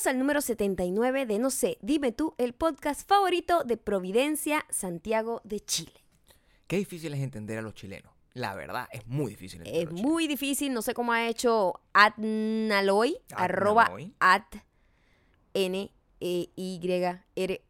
[0.00, 5.42] Bienvenidos al número 79 de No sé, dime tú, el podcast favorito de Providencia, Santiago
[5.44, 5.92] de Chile.
[6.66, 8.10] Qué difícil es entender a los chilenos.
[8.32, 11.28] La verdad, es muy difícil entender Es a los muy difícil, no sé cómo ha
[11.28, 13.90] hecho Atnaloy, arroba
[14.20, 14.46] at
[15.52, 16.80] n e y
[17.36, 17.62] r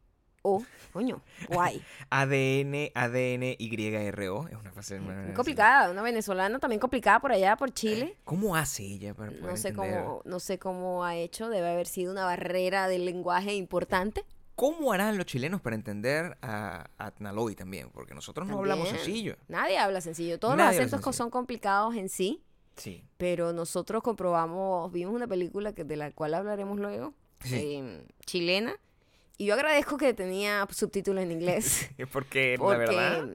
[0.43, 0.63] o
[0.93, 1.83] coño, guay.
[2.11, 4.49] ADN, ADN, YRO.
[4.49, 8.17] Es una frase muy complicada, una venezolana también complicada por allá, por Chile.
[8.25, 10.03] ¿Cómo hace ella para poder No sé entender?
[10.05, 14.25] cómo, no sé cómo ha hecho, debe haber sido una barrera del lenguaje importante.
[14.57, 17.89] ¿Cómo harán los chilenos para entender a Atnaloy también?
[17.91, 19.37] Porque nosotros no hablamos sencillo.
[19.49, 20.39] Nadie habla sencillo.
[20.39, 22.43] Todos Nadie los acentos son complicados en sí,
[22.77, 23.03] Sí.
[23.17, 27.55] pero nosotros comprobamos, vimos una película que, de la cual hablaremos luego, Sí.
[27.57, 28.75] eh, chilena,
[29.41, 31.89] y yo agradezco que tenía subtítulos en inglés.
[32.13, 33.29] Porque, la porque verdad,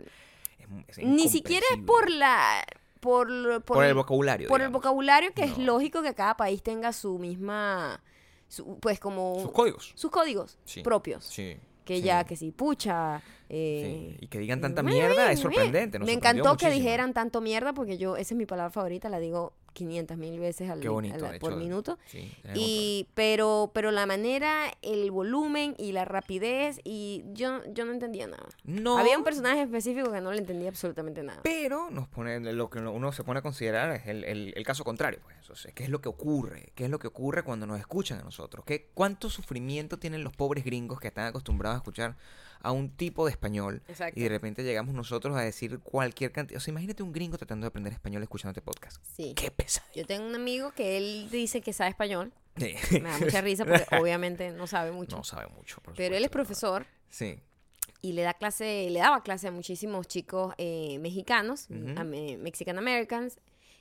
[0.88, 2.64] es, es ni siquiera es por la...
[3.00, 7.18] Por, Por el vocabulario, Por el vocabulario que es lógico que cada país tenga su
[7.20, 8.02] misma...
[8.48, 9.40] su- pues como...
[9.42, 9.94] Sus códigos.
[9.96, 10.82] sus códigos Sí.
[10.82, 11.26] propios.
[11.26, 11.58] Sí.
[11.86, 13.22] Que sí, ya, que si pucha...
[13.50, 14.26] eh, sí.
[14.26, 16.00] Y que digan tanta me- mierda es me- sorprendente.
[16.00, 19.20] nos Me encantó que dijeran tanto mierda porque yo, esa es mi palabra favorita, la
[19.20, 22.00] digo 500 mil veces al, bonito, por minuto.
[22.06, 27.92] Sí, Y, pero, pero la manera, el volumen y la rapidez, y yo, yo no
[27.92, 28.48] entendía nada.
[28.64, 28.98] No.
[28.98, 31.42] Había un personaje específico que no le entendía absolutamente nada.
[31.44, 34.86] Pero nos pone, lo que uno se pone a considerar es el, el- el caso
[34.86, 35.20] contrario.
[35.24, 35.36] Pues.
[35.50, 36.72] O sea, ¿Qué es lo que ocurre?
[36.74, 38.64] ¿Qué es lo que ocurre cuando nos escuchan a nosotros?
[38.66, 42.16] ¿Qué, ¿Cuánto sufrimiento tienen los pobres gringos que están acostumbrados a escuchar
[42.62, 44.20] a un tipo de español Exacto.
[44.20, 46.58] y de repente llegamos nosotros a decir cualquier cantidad?
[46.58, 48.98] O sea, imagínate un gringo tratando de aprender español escuchando este podcast.
[49.16, 49.34] Sí.
[49.36, 49.94] ¡Qué pesadilla!
[49.96, 52.34] Yo tengo un amigo que él dice que sabe español.
[52.58, 52.74] Sí.
[52.92, 55.18] Me da mucha risa porque obviamente no sabe mucho.
[55.18, 55.82] No sabe mucho.
[55.82, 57.40] por pero él es profesor Sí.
[58.02, 61.68] y le da clase, le daba clase a muchísimos chicos eh, mexicanos,
[61.98, 63.38] a me- Mexican Americans,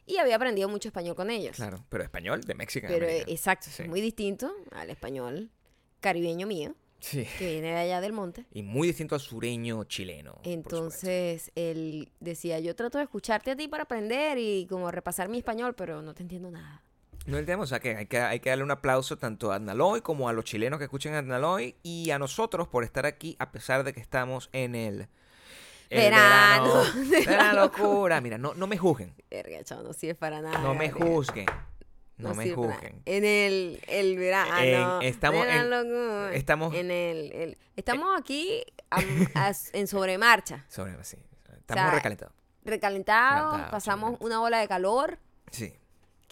[0.07, 1.57] y había aprendido mucho español con ellos.
[1.57, 1.83] Claro.
[1.89, 2.87] Pero español de México.
[2.91, 3.85] Pero eh, exacto, Sí.
[3.85, 5.51] es muy distinto al español
[6.01, 7.27] caribeño mío, Sí.
[7.39, 8.47] que viene de allá del monte.
[8.53, 10.39] Y muy distinto al sureño chileno.
[10.45, 15.39] Entonces él decía, yo trato de escucharte a ti para aprender y como repasar mi
[15.39, 16.83] español, pero no te entiendo nada.
[17.27, 20.01] No entendemos, o sea que hay, que hay que darle un aplauso tanto a Adnaloy
[20.03, 23.51] como a los chilenos que escuchan a Adnaloy y a nosotros por estar aquí a
[23.53, 25.09] pesar de que estamos en el,
[25.91, 26.75] el Verano.
[26.75, 28.21] verano de la locura.
[28.21, 30.59] Mira, no, no me juzguen, Verga, chavo, no sirve para nada.
[30.59, 31.47] no me juzguen,
[32.17, 33.03] no, me sirve juzguen.
[33.07, 35.01] En el, el verano.
[35.03, 35.71] En- estamos de la en-
[36.35, 40.65] estamos- En el, el- estamos aquí am- as- en sobremarcha.
[40.69, 41.17] Sobre, sí,
[41.57, 42.35] estamos sea, recalentados.
[42.65, 44.25] Recalentados, Recalentados, pasamos sobremarcha.
[44.27, 45.19] una ola de calor.
[45.51, 45.75] Sí,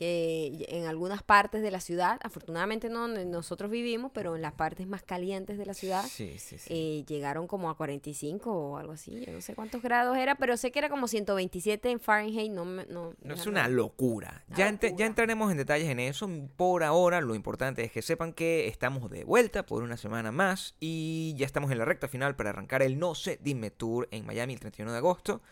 [0.02, 4.52] que en algunas partes de la ciudad, afortunadamente no donde nosotros vivimos, pero en las
[4.52, 6.58] partes más calientes de la ciudad, sí, sí.
[6.58, 6.66] sí.
[6.68, 9.24] eh, llegaron como a 45 o algo así.
[9.24, 12.50] Yo no sé cuántos grados era, pero sé que era como 127 en Fahrenheit.
[12.50, 14.42] No, no, No es una locura.
[14.48, 16.28] Una Ya, ya entraremos en detalles en eso.
[16.56, 20.74] Por ahora, lo importante es que sepan que estamos de vuelta por una semana más
[20.80, 24.26] y ya estamos en la recta final para arrancar el No sé, dime tour en
[24.26, 25.42] Miami el 31 de agosto.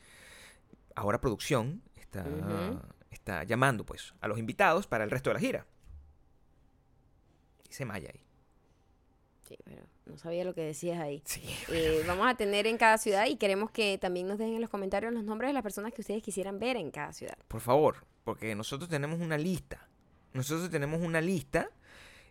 [0.94, 2.25] ahora producción está,
[3.10, 5.66] está llamando pues a los invitados para el resto de la gira.
[7.66, 8.20] Dice Maya ahí.
[9.48, 11.22] Sí, pero no sabía lo que decías ahí.
[11.25, 11.42] Sí.
[11.72, 14.69] Eh, vamos a tener en cada ciudad y queremos que también nos dejen en los
[14.70, 17.38] comentarios los nombres de las personas que ustedes quisieran ver en cada ciudad.
[17.48, 19.88] Por favor, porque nosotros tenemos una lista.
[20.34, 21.70] Nosotros tenemos una lista.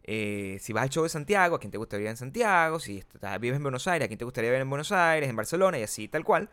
[0.10, 2.80] eh, si vas al show de Santiago, a quién te gustaría ver en Santiago.
[2.80, 5.36] Si estás- vives en Buenos Aires, a quién te gustaría ver en Buenos Aires, en
[5.36, 6.50] Barcelona y así, tal cual.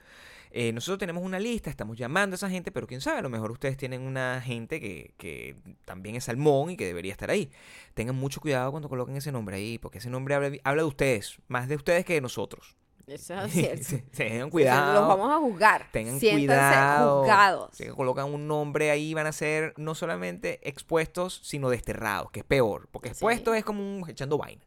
[0.57, 3.29] Eh, nosotros tenemos una lista, estamos llamando a esa gente, pero quién sabe, a lo
[3.29, 7.51] mejor ustedes tienen una gente que, que también es salmón y que debería estar ahí.
[7.95, 11.39] Tengan mucho cuidado cuando coloquen ese nombre ahí, porque ese nombre habla, habla de ustedes,
[11.49, 12.77] más de ustedes que de nosotros.
[13.09, 13.83] Eso es cierto.
[13.89, 15.09] Sí, tengan Los cuidado.
[15.09, 15.89] vamos a juzgar.
[15.91, 17.21] Tengan Siéntanse cuidado.
[17.23, 17.71] juzgados.
[17.77, 22.47] Si colocan un nombre ahí van a ser no solamente expuestos, sino desterrados, que es
[22.47, 22.89] peor.
[22.93, 23.13] Porque Sí.
[23.15, 24.63] expuesto es como un echando vaina.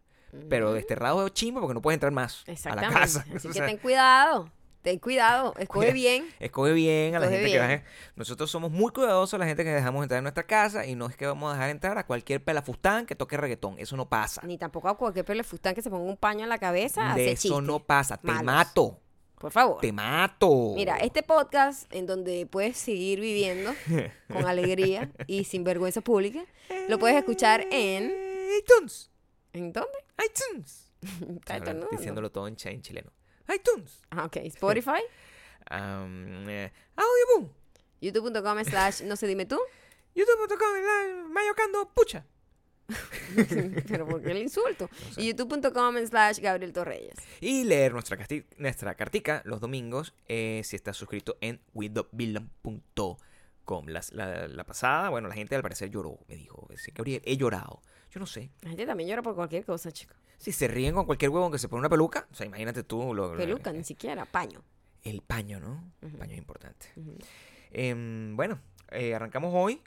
[0.50, 0.76] Pero Ujú.
[0.76, 2.94] desterrado es chimbo porque no puedes entrar más a la Exactamente.
[3.00, 3.26] casa.
[3.34, 4.52] Así O que ten cuidado.
[4.82, 5.54] Ten cuidado.
[5.58, 6.30] Escoge Cuida- bien.
[6.40, 7.80] Escoge bien a la escoge gente que bien.
[7.80, 7.84] a-
[8.16, 11.08] Nosotros somos muy cuidadosos a la gente que dejamos entrar en nuestra casa y no
[11.08, 13.76] es que vamos a dejar entrar a cualquier pelafustán que toque reggaetón.
[13.80, 14.42] Eso no pasa.
[14.46, 17.14] Ni tampoco a cualquier pelefustán que se ponga un paño en la cabeza.
[17.16, 18.18] De eso no pasa.
[18.18, 19.00] Te mato.
[19.40, 19.80] Por favor.
[19.82, 20.74] Te mato.
[20.76, 23.72] Mira, este podcast en donde puedes seguir viviendo
[24.34, 26.44] con alegría y sin vergüenza pública,
[26.88, 28.12] lo puedes escuchar en...
[28.60, 29.12] iTunes.
[29.54, 29.92] ¿En dónde?
[30.26, 30.92] iTunes.
[31.40, 31.60] Está
[31.92, 33.12] diciéndolo todo en chileno.
[33.54, 34.02] iTunes.
[34.12, 34.38] Ah, ok.
[34.46, 35.02] Spotify,
[35.70, 37.52] Am, eh, Audioboom.
[38.02, 39.60] YouTube.com slash no sé dime tú.
[40.16, 42.26] youtube.com mayocando pucha.
[43.88, 44.90] Pero ¿por qué el insulto?
[45.18, 47.18] Y youtube.com slash Gabriel Torreyes.
[47.42, 48.18] Y leer nuestra,
[48.58, 53.18] nuestra cartica los domingos eh, si estás suscrito en widowvillan.com.
[53.88, 56.68] Las- La, la pasada, bueno, la gente al parecer lloró, me dijo.
[56.78, 57.82] "Sí, Gabriel, he llorado.
[58.18, 58.50] Yo no sé.
[58.62, 60.16] La gente también llora por cualquier cosa, chico.
[60.38, 63.14] Si se ríen con cualquier huevo que se pone una peluca, o sea, imagínate tú.
[63.14, 64.64] Lo, lo- Peluca, ni siquiera, paño.
[65.04, 65.84] El paño, ¿no?
[66.02, 66.18] El Ujú.
[66.18, 66.88] paño es importante.
[67.72, 68.60] Em, bueno,
[68.90, 69.82] eh, arrancamos hoy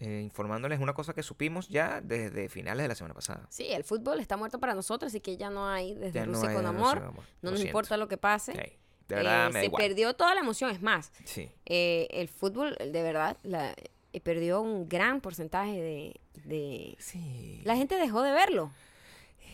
[0.00, 3.46] eh, informándoles una cosa que supimos ya desde finales de la semana pasada.
[3.48, 6.34] Sí, el fútbol está muerto para nosotros, así que ya no hay desde Ya no
[6.34, 7.00] Rusia hay con amor.
[7.00, 7.66] No nos siento.
[7.68, 8.52] importa lo que pase.
[8.52, 9.82] De verdad, Eh, me da se igual.
[9.82, 10.70] perdió toda la emoción.
[10.70, 11.50] Es más, Sí.
[11.64, 13.74] eh, el fútbol, de verdad, la,
[14.12, 16.96] eh, perdió un gran porcentaje de, de...
[16.98, 17.60] Sí.
[17.64, 18.72] La gente dejó de verlo.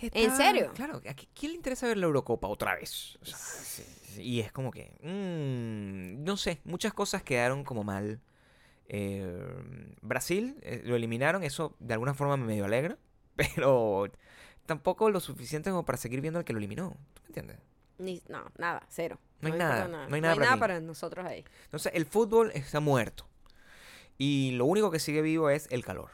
[0.01, 0.73] Está- ¿En serio?
[0.75, 3.19] Claro, ¿a qui- quién le interesa ver la Eurocopa otra vez?
[3.23, 7.85] O sea, sí, sí, y es como que, mm, no sé, muchas cosas quedaron como
[7.85, 8.21] mal.
[8.89, 9.47] Eh,
[10.03, 12.99] Brasil eh, lo eliminaron, eso de alguna forma me medio alegra,
[13.37, 14.11] pero
[14.67, 16.97] tampoco lo suficiente como para seguir viendo al que lo eliminó.
[17.15, 17.59] ¿Tú me entiendes?
[17.99, 19.19] Ni, no, nada, cero.
[19.41, 21.45] No hay nada, no hay nada para nosotros ahí.
[21.65, 23.29] Entonces, el fútbol está muerto.
[24.19, 26.11] Y lo único que sigue vivo es el calor.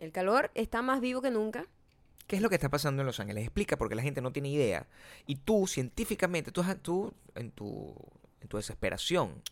[0.00, 1.66] El calor está más vivo que nunca.
[2.26, 3.44] ¿Qué es lo que está pasando en Los Ángeles?
[3.44, 4.86] Explica porque la gente no tiene idea.
[5.26, 7.94] Y tú, científicamente, tú, tú en, tu,
[8.40, 9.42] en tu desesperación,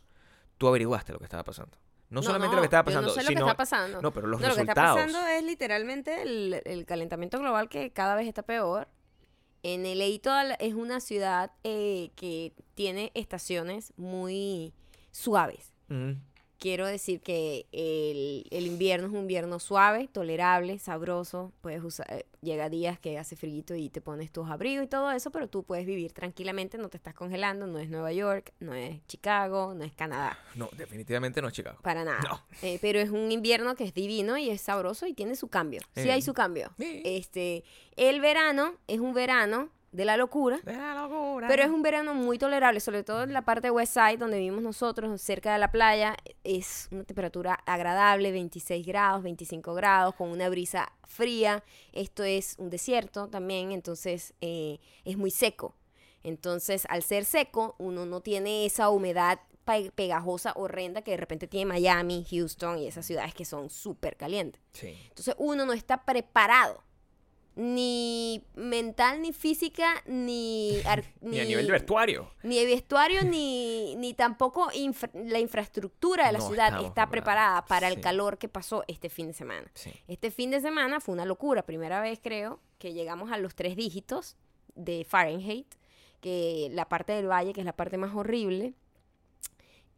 [0.56, 1.76] tú averiguaste lo que estaba pasando.
[2.10, 3.40] No, solamente lo que estaba pasando, yo no sé lo sino...
[3.44, 4.00] que está pasando.
[4.00, 5.12] No, pero los No, lo que está resultados.
[5.12, 8.88] pasando es literalmente el, el calentamiento global que cada vez está peor.
[9.62, 14.72] En el toda es una ciudad eh, que tiene estaciones muy
[15.10, 15.74] suaves.
[15.88, 16.12] Mm,
[16.58, 21.52] Quiero decir que el, el invierno es un invierno suave, tolerable, sabroso.
[21.60, 25.10] Puedes usar, eh, llega días que hace frío y te pones tus abrigos y todo
[25.12, 28.74] eso, pero tú puedes vivir tranquilamente, no te estás congelando, no es Nueva York, no
[28.74, 30.36] es Chicago, no es Canadá.
[30.56, 31.78] no, definitivamente no es Chicago.
[31.82, 32.20] Para nada.
[32.28, 32.42] No.
[32.62, 35.80] Eh, pero es un invierno que es divino y es sabroso y tiene su cambio.
[35.94, 36.10] Sí, Sí.
[36.10, 36.72] hay su cambio.
[36.78, 37.62] Este,
[37.96, 40.58] el verano es un verano de la locura.
[40.64, 41.48] De la locura.
[41.48, 44.36] Pero es un verano muy tolerable, sobre todo en la parte de West Side, donde
[44.38, 46.16] vivimos nosotros, cerca de la playa.
[46.44, 51.62] Es una temperatura agradable, 26 grados, 25 grados, con una brisa fría.
[51.92, 55.74] Esto es un desierto también, entonces eh, es muy seco.
[56.22, 61.46] Entonces, al ser seco, uno no tiene esa humedad pe- pegajosa, horrenda, que de repente
[61.46, 64.60] tiene Miami, Houston y esas ciudades que son súper calientes.
[64.72, 64.94] Sí.
[65.08, 66.82] Entonces uno no está preparado,
[67.60, 70.80] ni mental, ni física, ni...
[70.86, 72.30] ar- Ni a nivel de vestuario.
[72.44, 77.64] Ni de vestuario, ni, ni tampoco infra- la infraestructura de la No ciudad está preparada
[77.66, 77.94] para Sí.
[77.96, 79.68] el calor que pasó este fin de semana.
[79.74, 79.92] Sí.
[80.06, 81.66] Este fin de semana fue una locura.
[81.66, 84.36] Primera vez, creo, que llegamos a los tres dígitos
[84.76, 85.66] de Fahrenheit,
[86.20, 88.74] que la parte del valle, que es la parte más horrible,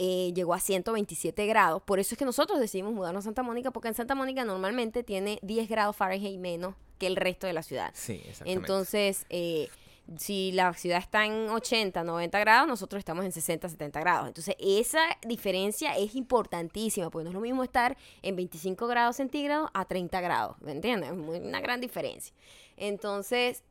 [0.03, 1.83] eh, llegó a 127 grados.
[1.83, 5.03] Por eso es que nosotros decidimos mudarnos a Santa Mónica, porque en Santa Mónica normalmente
[5.03, 7.91] tiene 10 grados Fahrenheit menos que el resto de la ciudad.
[7.93, 8.53] Sí, exactamente.
[8.53, 9.69] Entonces, eh,
[10.17, 14.29] si la ciudad está en 80, 90 grados, nosotros estamos en 60, 70 grados.
[14.29, 19.69] Entonces, esa diferencia es importantísima, porque no es lo mismo estar en 25 grados centígrados
[19.75, 21.11] a 30 grados, ¿me entiendes?
[21.11, 22.35] Es una gran diferencia.
[22.79, 23.65] Entonces,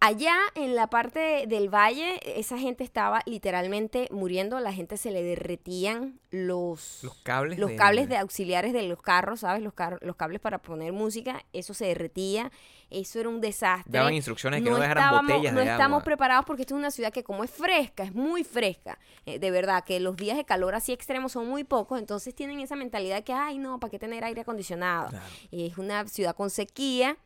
[0.00, 5.22] allá en la parte del valle, esa gente estaba literalmente muriendo, la gente se le
[5.22, 9.62] derretían los, los cables los de- cables de auxiliares de los carros, ¿sabes?
[9.62, 12.50] Los, car- los cables para poner música, eso se derretía,
[12.88, 13.92] eso era un desastre.
[13.92, 16.04] Daban instrucciones que no, dejaran estábamos- botellas no estamos agua.
[16.04, 19.50] preparados porque esto es una ciudad que como es fresca, es muy fresca, eh, de
[19.50, 23.22] verdad, que los días de calor así extremos son muy pocos, entonces tienen esa mentalidad
[23.22, 25.10] que, ay, no, ¿para qué tener aire acondicionado?
[25.10, 25.24] Claro.
[25.52, 27.16] Es una ciudad con sequía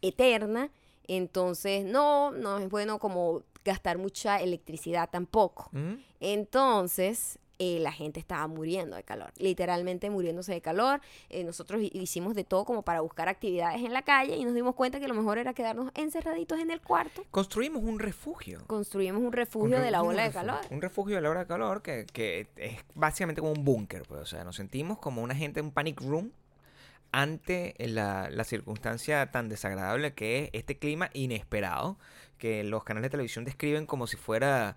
[0.00, 0.70] eterna,
[1.08, 5.68] entonces no, no es bueno como gastar mucha electricidad tampoco.
[5.72, 11.00] Mm, Entonces, eh, la gente estaba muriendo de calor, literalmente muriéndose de calor.
[11.30, 14.54] Eh, nosotros hi- hicimos de todo como para buscar actividades en la calle y nos
[14.54, 17.24] dimos cuenta que lo mejor era quedarnos encerraditos en el cuarto.
[17.30, 18.60] Construimos un refugio.
[18.66, 20.48] Construimos un Un refugio de la ola de refugio.
[20.52, 20.66] calor.
[20.70, 24.20] Un refugio de la ola de calor que, que es básicamente como un búnker, pues.
[24.20, 26.30] O sea, nos sentimos como una gente en un panic room
[27.22, 31.96] ante la, la circunstancia tan desagradable que es este clima inesperado
[32.38, 34.76] que los canales de televisión describen como si fuera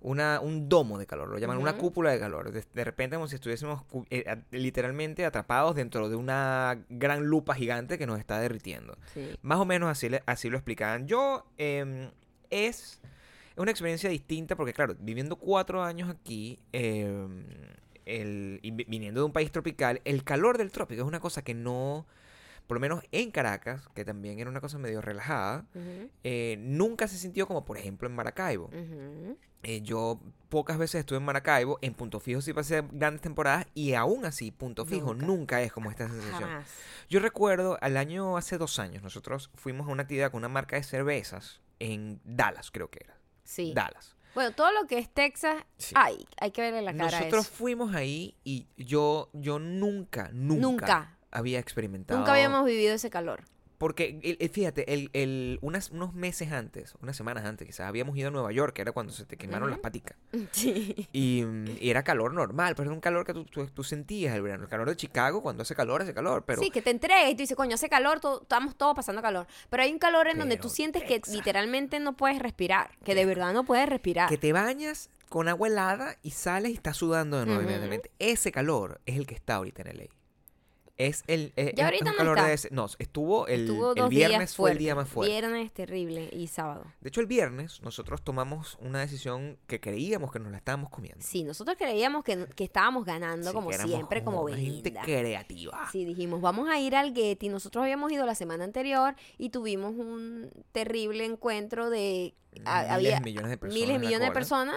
[0.00, 2.52] una, un domo de calor, lo llaman una cúpula de calor.
[2.52, 7.96] De, de repente como si estuviésemos eh, literalmente atrapados dentro de una gran lupa gigante
[7.98, 8.96] que nos está derritiendo.
[9.14, 9.30] Sí.
[9.42, 11.08] Más o menos así, le- así lo explicaban.
[11.08, 12.10] Yo, em,
[12.50, 13.00] es
[13.56, 17.42] una experiencia distinta porque, claro, viviendo cuatro años aquí, em,
[18.08, 22.06] el, viniendo de un país tropical, el calor del trópico es una cosa que no,
[22.66, 25.66] por lo menos en Caracas, que también era una cosa medio relajada,
[26.24, 28.70] eh, nunca se sintió como, por ejemplo, en Maracaibo.
[29.62, 33.94] eh, yo pocas veces estuve en Maracaibo, en Punto Fijo sí pasé grandes temporadas y
[33.94, 35.26] aún así Punto Fijo Nunca.
[35.26, 36.48] nunca, es como esta sensación.
[36.48, 36.66] Jamás.
[37.10, 40.76] Yo recuerdo al año, hace dos años, nosotros fuimos a una actividad con una marca
[40.76, 43.18] de cervezas en Dallas, creo que era.
[43.44, 43.72] Sí.
[43.74, 44.14] Dallas.
[44.38, 45.92] Bueno, todo lo que es Texas, Sí.
[45.98, 47.54] ay, hay que verle la cara a Nosotros eso.
[47.56, 51.16] fuimos ahí y yo, yo nunca, nunca, Nunca.
[51.32, 52.20] había experimentado.
[52.20, 53.42] Nunca habíamos vivido ese calor.
[53.78, 58.16] Porque, el- el- fíjate, el, el- unas, unos meses antes, unas semanas antes quizás, habíamos
[58.16, 60.16] ido a Nueva York, que era cuando se te quemaron las paticas.
[60.52, 61.08] Sí.
[61.12, 64.34] Y, mm, y era calor normal, pero era un calor que tú, tú- tú sentías
[64.34, 64.64] el verano.
[64.64, 66.42] El calor de Chicago, cuando hace calor, hace calor.
[66.44, 69.46] Pero sí, que te entregues y tú dices, coño, hace calor, estamos todos pasando calor.
[69.70, 72.90] Pero hay un calor en donde tú Pero, sientes que literalmente no puedes respirar.
[73.04, 74.28] Que de verdad no puedes respirar.
[74.28, 78.10] que te bañas con agua helada y sales y estás sudando de nuevo inmediatamente.
[78.18, 80.04] Ese calor es el que está ahorita en LA.
[80.98, 82.48] Es el es, Ya ahorita no calor está.
[82.48, 85.30] de ese- no, estuvo el, Estuvo el viernes fue el día más fuerte.
[85.32, 86.84] Viernes terrible y sábado.
[87.00, 91.24] De hecho, el viernes nosotros tomamos una decisión que creíamos que nos la estábamos comiendo.
[91.24, 95.02] Sí, nosotros creíamos que, que estábamos ganando Sí, como siempre, como una gente Belinda.
[95.02, 95.88] creativa.
[95.92, 97.48] Sí, dijimos, vamos a ir al Getty.
[97.48, 102.34] Nosotros habíamos ido la semana anterior y tuvimos un terrible encuentro de...
[102.54, 103.74] Miles, había millones de personas.
[103.80, 104.76] miles la millones de personas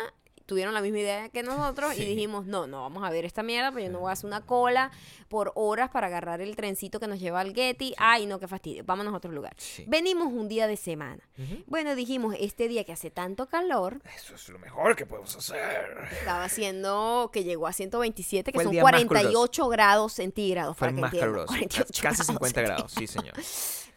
[0.52, 2.04] tuvieron la misma idea que nosotros Sí.
[2.04, 4.26] y dijimos, no, no vamos a ver esta mierda, pero yo no voy a hacer
[4.26, 4.92] una cola
[5.30, 7.94] por horas para agarrar el trencito que nos lleva al Getty.
[7.98, 9.54] Ay, no, qué fastidio, vámonos a otro lugar.
[9.58, 9.86] Sí.
[9.88, 11.24] Venimos un día de semana.
[11.68, 16.10] Bueno, dijimos, este día que hace tanto calor, Eso es lo mejor que podemos hacer.
[16.20, 20.76] estaba haciendo que llegó a 127, que son día más 48 grados centígrados.
[20.76, 21.46] Fue para que más entiendan.
[21.48, 22.68] 48 Casi 50 centígrados.
[22.78, 23.34] grados, sí, señor.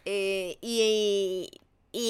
[0.05, 1.61] Eh, y, y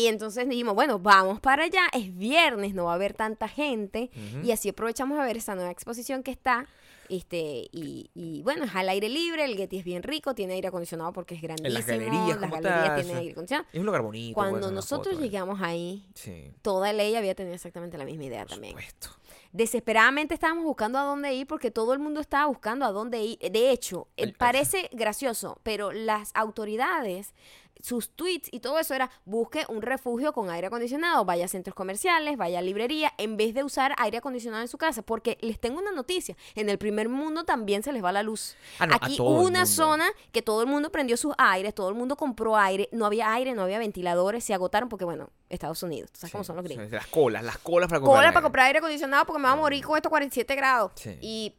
[0.08, 4.10] entonces dijimos, bueno, vamos para allá, es viernes, no va a haber tanta gente.
[4.44, 6.66] Y así aprovechamos a ver esa nueva exposición que está.
[7.08, 10.70] Este, y, y bueno, es al aire libre, el Getty es bien rico, tiene aire
[10.70, 11.86] acondicionado porque es grandísimo.
[11.86, 13.20] galerías las galerías tal, tienen sí.
[13.20, 13.68] aire acondicionado.
[13.72, 14.34] Es un lugar bonito.
[14.34, 18.72] Cuando nosotros llegamos ahí, Sí, toda ley había tenido exactamente la misma idea por también.
[18.72, 19.10] supuesto.
[19.52, 23.38] Desesperadamente estábamos buscando a dónde ir porque todo el mundo estaba buscando a dónde ir.
[23.40, 27.34] De hecho, eh, parece gracioso, pero las autoridades,
[27.82, 31.76] sus tweets y todo eso era busque un refugio con aire acondicionado, vaya a centros
[31.76, 35.02] comerciales, vaya a librería, en vez de usar aire acondicionado en su casa.
[35.02, 38.56] Porque les tengo una noticia, en el primer mundo también se les va la luz.
[38.80, 41.96] Ah, no, Aquí hubo una zona que todo el mundo prendió sus aires, todo el
[41.96, 46.12] mundo compró aire, no había aire, no había ventiladores, se agotaron porque, bueno, Estados Unidos,
[46.12, 48.22] tú sabes cómo son los gringos Las colas, las colas para comprar.
[48.22, 50.92] cola para comprar aire acondicionado porque me va a morir con estos 47 grados.
[50.96, 51.18] Sí.
[51.22, 51.56] Y,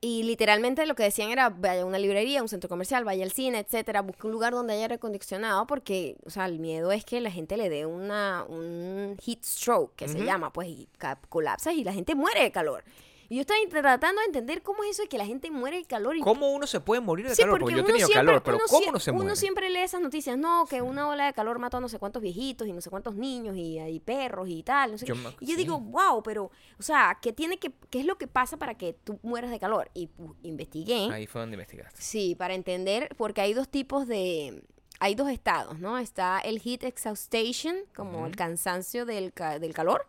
[0.00, 3.32] y literalmente lo que decían era, vaya a una librería, un centro comercial, vaya al
[3.32, 7.04] cine, etcétera, busque un lugar donde haya aire acondicionado porque, o sea, el miedo es
[7.04, 11.18] que la gente le dé una, un heat stroke, que se llama, pues, y ca-
[11.28, 12.84] colapsa y la gente muere de calor.
[13.30, 15.84] Y yo estaba tratando de entender cómo es eso de que la gente muere de
[15.84, 17.58] calor y ¿Cómo uno se puede morir de Sí, calor?
[17.58, 19.20] porque Porque yo he uno tenido siempre, calor, pero uno ¿cómo sie- uno se uno
[19.24, 19.36] muere?
[19.36, 22.22] siempre lee esas noticias, no, que una ola de calor mató a no sé cuántos
[22.22, 24.92] viejitos y no sé cuántos niños y, y perros y tal.
[24.92, 25.56] no sé Yo me- y yo sí.
[25.56, 28.94] digo, wow, pero, o sea, ¿qué, tiene que, ¿qué es lo que pasa para que
[28.94, 29.90] tú mueras de calor?
[29.92, 31.10] Y pu- investigué.
[31.12, 32.00] Ahí fue donde investigaste.
[32.00, 34.62] Sí, para entender, porque hay dos tipos de...
[35.00, 35.98] Hay dos estados, ¿no?
[35.98, 38.38] Está el heat exhaustion, como el Ujú.
[38.38, 40.06] cansancio del, ca- del calor,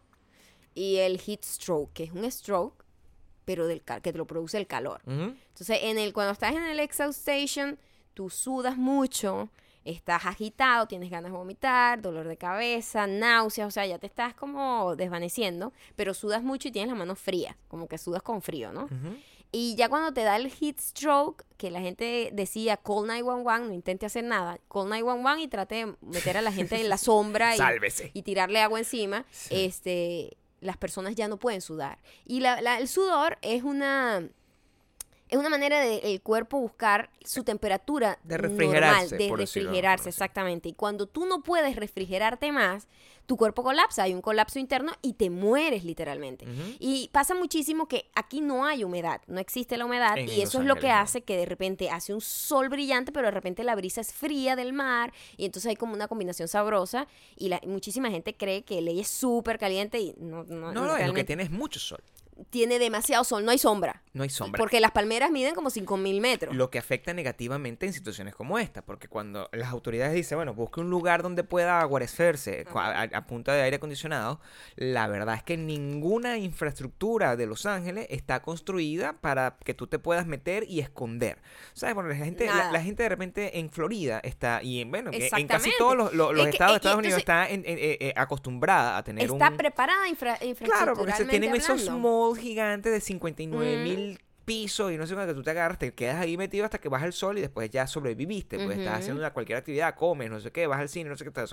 [0.73, 2.78] y el heat stroke, que es un stroke,
[3.49, 5.01] pero del que te lo produce el calor.
[5.07, 7.79] Entonces, en el, cuando estás en el exhaustation,
[8.13, 9.49] tú sudas mucho,
[9.83, 14.35] estás agitado, tienes ganas de vomitar, dolor de cabeza, náuseas, o sea, ya te estás
[14.35, 18.71] como desvaneciendo, pero sudas mucho y tienes las manos frías, como que sudas con frío,
[18.71, 18.83] ¿no?
[18.83, 19.17] Ujú.
[19.51, 23.73] Y ya cuando te da el heat stroke, que la gente decía call 911, no
[23.73, 27.55] intente hacer nada, call 911 y trate de meter a la gente en la sombra
[27.55, 28.11] y, Sálvese.
[28.13, 29.65] y tirarle agua encima, Sí.
[29.65, 31.99] este, las personas ya no pueden sudar.
[32.25, 34.27] Y la- la- el sudor es una,
[35.29, 39.27] es una manera del cuerpo buscar su temperatura De normal, de
[39.63, 40.69] refrigerarse, exactamente.
[40.69, 42.87] Y cuando tú no puedes refrigerarte más,
[43.27, 46.45] tu cuerpo colapsa, hay un colapso interno y te mueres literalmente.
[46.79, 50.61] Y pasa muchísimo que aquí no hay humedad, no existe la humedad En y eso
[50.61, 53.75] es lo que hace que de repente hace un sol brillante, pero de repente la
[53.75, 57.07] brisa es fría del mar y entonces hay como una combinación sabrosa
[57.37, 60.97] y la- muchísima gente cree que ley es súper caliente y no, no, No, no,
[60.97, 62.01] es lo que tiene es mucho sol.
[62.49, 64.01] Tiene demasiado sol, no hay sombra.
[64.13, 64.57] No hay sombra.
[64.57, 66.55] Porque las palmeras miden como 5000 metros.
[66.55, 70.79] Lo que afecta negativamente en situaciones como esta, porque cuando las autoridades dicen, bueno, busque
[70.79, 74.39] un lugar donde pueda guarecerse a, a punta de aire acondicionado,
[74.75, 79.99] la verdad es que ninguna infraestructura de Los Ángeles está construida para que tú te
[79.99, 81.39] puedas meter y esconder.
[81.73, 81.95] ¿Sabes?
[81.95, 85.71] Bueno, la gente, la, gente de repente en Florida está, y en, bueno, en casi
[85.77, 88.13] todos los, los- los Es que- estados de Estados Unidos está en- en- eh, eh,
[88.15, 89.57] acostumbrada a tener Está un...
[89.57, 91.91] preparada infra Claro, porque se tienen esos hablando.
[92.29, 93.83] Malls gigantes de 59 Mm.
[93.83, 94.19] mil
[94.49, 96.89] piso y no sé cuándo que tú te agarras, te quedas ahí metido hasta que
[96.89, 98.57] baja el sol y después ya sobreviviste.
[98.57, 98.99] Pues estás Ujú.
[98.99, 101.47] haciendo una, cualquier actividad, comes, no sé qué, vas al cine, no sé qué tal.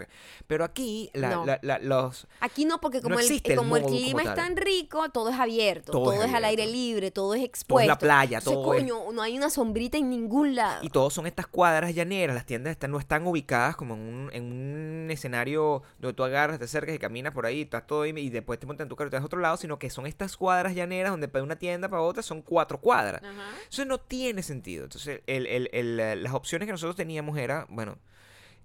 [0.47, 1.45] Pero aquí, la- No.
[1.45, 2.27] la- la- los.
[2.41, 4.57] Aquí no, porque No como, el, existe el como el modo como clima es tan
[4.57, 6.81] rico, todo es abierto, Todo todo, es es, al aire abierto.
[6.81, 7.83] libre, todo es Todo expuesto.
[7.83, 10.83] es la playa, Entonces, todo es- coño, no hay una sombrita en ningún lado.
[10.83, 14.31] Y todos son estas cuadras llaneras, las tiendas están, no están ubicadas como en un,
[14.33, 18.13] en un escenario donde tú agarras, te acercas y caminas por ahí, estás todo ahí
[18.17, 19.91] y después te montas en tu carro y te vas a otro lado, sino que
[19.91, 23.21] son estas cuadras llaneras donde para una tienda para otra son cuatro cuadras.
[23.23, 23.51] Ajá.
[23.69, 24.85] Eso no tiene sentido.
[24.85, 27.99] Entonces, el- el- el, eh, las opciones que nosotros teníamos era, bueno,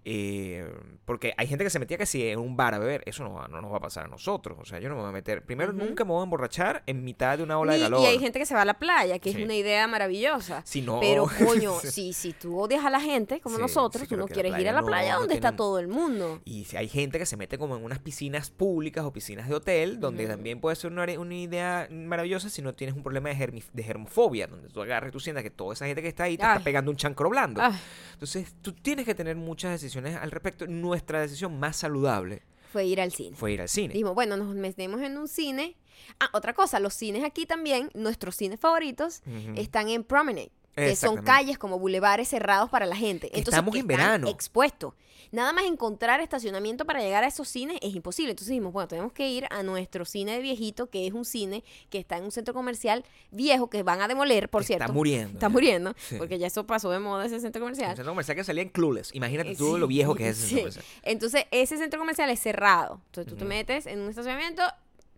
[0.05, 0.67] eh,
[1.05, 3.33] porque hay gente que se metía que si en un bar a beber, eso no,
[3.33, 4.57] va- no nos va a pasar a nosotros.
[4.59, 5.43] O sea, yo no me voy a meter.
[5.45, 8.01] Primero, nunca me voy a emborrachar en mitad de una ola de calor.
[8.01, 9.37] y hay gente que se va a la playa, que Sí.
[9.39, 10.61] es una idea maravillosa.
[10.65, 14.09] Si no- Pero, coño, si, si tú odias a la gente, como Sí, nosotros, sí,
[14.09, 16.41] tú no quieres ir a la no- playa donde está todo el mundo.
[16.45, 19.55] Y si hay gente que se mete como en unas piscinas públicas o piscinas de
[19.55, 23.63] hotel, donde también puede ser una, una idea maravillosa si no tienes un problema de,
[23.73, 26.37] de germofobia, donde tú agarras y tú sientas que toda esa gente que está ahí
[26.37, 26.51] te Ay.
[26.53, 27.61] está pegando un chancro blando.
[28.13, 30.67] Entonces, tú tienes que tener muchas decisiones al respecto.
[30.67, 33.35] Nuestra decisión más saludable fue ir al cine.
[33.35, 33.93] fue ir al cine.
[33.93, 35.75] Dijimos, bueno, nos metemos en un cine.
[36.19, 39.21] Ah, otra cosa, los cines aquí también, nuestros cines favoritos,
[39.55, 40.51] están en Promenade.
[40.75, 43.27] Que son calles como bulevares cerrados para la gente.
[43.27, 44.27] Entonces, estamos que en están verano.
[44.29, 44.93] Expuestos.
[45.31, 48.31] Nada más encontrar estacionamiento para llegar a esos cines es imposible.
[48.31, 51.63] Entonces dijimos, bueno, tenemos que ir a nuestro cine de viejito, que es un cine
[51.89, 54.83] que está en un centro comercial viejo que van a demoler, por cierto.
[54.85, 55.33] Está muriendo.
[55.33, 55.49] Está ya.
[55.49, 56.15] muriendo, Sí.
[56.17, 57.95] porque ya eso pasó de moda ese centro Un comercial.
[57.95, 59.15] centro comercial que salía en Clueless.
[59.15, 60.55] Imagínate Eh, tú sí, lo viejo que es ese sí.
[60.55, 60.85] centro comercial.
[61.03, 63.01] Entonces, ese centro comercial es cerrado.
[63.07, 64.63] Entonces, tú te metes en un estacionamiento,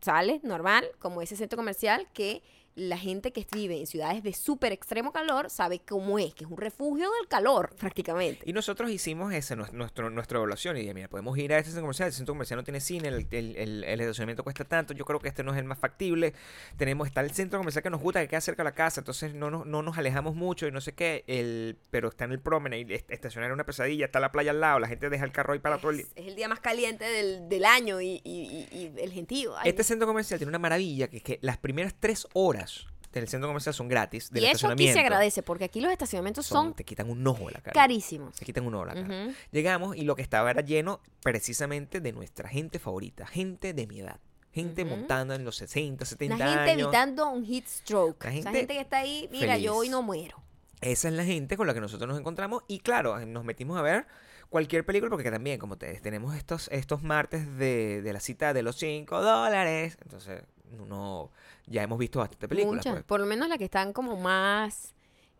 [0.01, 2.43] sales normal, como ese centro comercial que
[2.75, 6.49] la gente que vive en ciudades de súper extremo calor sabe cómo es, que es
[6.49, 8.41] un refugio del calor, prácticamente.
[8.49, 11.69] Y nosotros hicimos ese, nues- nuestro, nuestra evaluación y dije, mira, podemos ir a este
[11.71, 14.93] centro comercial, el centro comercial no tiene cine, el, el, el- el estacionamiento cuesta tanto,
[14.93, 16.33] yo creo que este no es el más factible.
[16.77, 19.33] Tenemos, está el centro comercial que nos gusta, que queda cerca de la casa, entonces
[19.33, 22.39] no nos, no nos alejamos mucho y no sé qué, el, pero está en el
[22.39, 25.31] promenade, est- estacionar es una pesadilla, está la playa al lado, la gente deja el
[25.31, 26.05] carro ahí para todo el día.
[26.15, 29.55] Es, es el día más caliente del, del año y, y- y- y el gentío.
[29.57, 32.62] ay, Este centro comercial tiene una maravilla, que es que las primeras tres horas
[33.11, 36.47] del centro comercial son gratis, del y eso aquí se agradece, porque aquí los estacionamientos
[36.47, 37.73] son, Te quitan un ojo de la cara.
[37.73, 38.35] carísimos.
[38.35, 39.27] Se quitan un ojo de la cara.
[39.51, 43.99] Llegamos y lo que estaba era lleno precisamente de nuestra gente favorita, gente de mi
[43.99, 44.19] edad.
[44.51, 46.83] Gente montando en los 60, 70 La gente años.
[46.83, 48.23] evitando un heat stroke.
[48.23, 50.43] La Esa gente gente que está ahí, mira, yo hoy no muero.
[50.81, 53.81] Esa es la gente con la que nosotros nos encontramos y claro, nos metimos a
[53.81, 54.05] ver
[54.49, 58.61] cualquier película porque también como te, tenemos estos, estos martes de, de la cita de
[58.63, 60.43] los 5 dólares, entonces
[60.79, 61.31] uno
[61.65, 62.77] ya hemos visto bastante películas.
[62.85, 63.03] Muchas, pues.
[63.05, 64.93] por lo menos las que están como más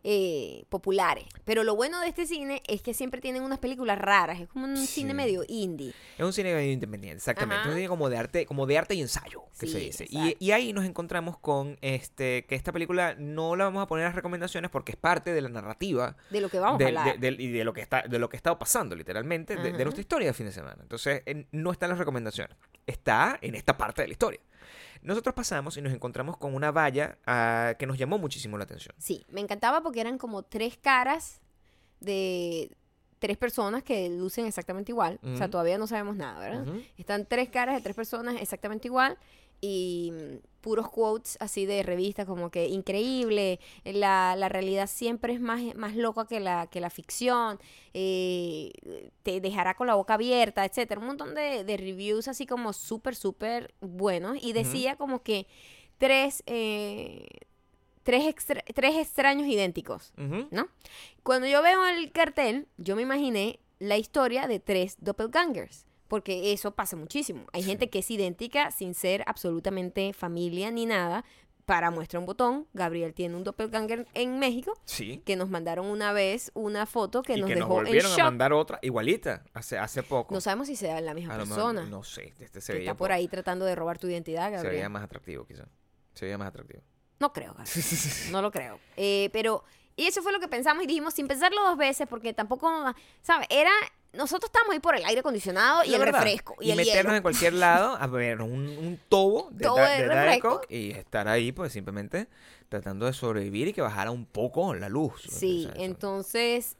[0.06, 1.24] eh, populares.
[1.46, 4.38] Pero lo bueno de este cine es que siempre tienen unas películas raras.
[4.38, 4.86] Es como un Sí.
[4.86, 5.94] cine medio indie.
[6.18, 7.62] Es un cine medio independiente, exactamente.
[7.62, 7.68] Ajá.
[7.70, 10.06] Un cine como de arte, como de arte y ensayo, que se dice.
[10.10, 14.08] Y, ahí nos encontramos con este que esta película no la vamos a poner en
[14.10, 17.18] las recomendaciones porque es parte de la narrativa De lo que vamos a hablar.
[17.18, 20.00] de, y de lo que está de lo que ha estado pasando literalmente de, nuestra
[20.02, 23.76] historia de fin de semana entonces en- no está en las recomendaciones está en esta
[23.76, 24.40] parte de la historia
[25.04, 28.94] nosotros pasamos y nos encontramos con una valla ah, que nos llamó muchísimo la atención
[28.98, 31.40] Sí, me encantaba porque eran como tres caras
[32.00, 32.76] de
[33.18, 35.18] tres personas que lucen exactamente igual.
[35.22, 36.66] O sea, todavía no sabemos nada, ¿verdad?
[36.98, 39.16] Están tres caras de tres personas exactamente igual
[39.64, 45.40] y mm, puros quotes así de revistas como que increíble, la, la realidad siempre es
[45.40, 47.58] más, más loca que la, que la ficción,
[47.92, 48.72] eh,
[49.22, 51.00] te dejará con la boca abierta, etcétera.
[51.00, 55.46] Un montón de, de reviews así como súper, súper buenos y decía como que
[55.98, 57.26] tres, eh,
[58.02, 60.12] tres, extra- tres extraños idénticos.
[60.50, 60.68] ¿no?
[61.22, 65.86] Cuando yo veo el cartel, yo me imaginé la historia de tres doppelgangers.
[66.14, 67.44] Porque eso pasa muchísimo.
[67.52, 67.70] Hay Sí.
[67.70, 71.24] gente que es idéntica sin ser absolutamente familia ni nada.
[71.66, 76.12] Para muestra un botón, Gabriel tiene un doppelganger en México sí que nos mandaron una
[76.12, 79.42] vez una foto que y nos que nos dejó en volvieron a mandar otra igualita
[79.54, 82.72] hace hace poco No sabemos si sea la misma A persona no sé este se
[82.74, 84.90] que veía está por po- ahí tratando de robar tu identidad, se veía Gabriel.
[84.90, 85.66] más atractivo quizás
[86.14, 86.82] se veía más atractivo
[87.18, 87.84] No creo, Gabriel.
[88.30, 88.78] No lo creo.
[88.98, 89.64] Eh, pero,
[89.96, 92.70] y eso fue lo que pensamos y dijimos sin pensarlo dos veces, porque tampoco,
[93.22, 93.46] ¿sabes?
[93.50, 93.72] Era,
[94.14, 96.20] nosotros estamos ahí por el aire acondicionado y el verdad.
[96.20, 97.16] refresco y, y el meternos hielo.
[97.16, 100.62] en cualquier lado a ver un, un tobo de, Tobo de refresco.
[100.68, 102.28] Y estar ahí pues simplemente
[102.68, 105.84] tratando de sobrevivir y que bajara un poco la luz Sí, O sea, eso.
[105.84, 106.76] entonces,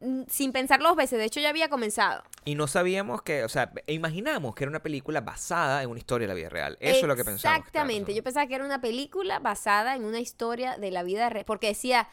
[0.00, 2.22] mm, sin pensarlo dos veces, de hecho ya había comenzado.
[2.44, 6.26] y no sabíamos que o sea imaginamos que era una película basada en una historia
[6.26, 8.80] de la vida real eso es lo que pensamos Exactamente, yo pensaba que era una
[8.80, 12.08] película basada en una historia de la vida real, porque decía,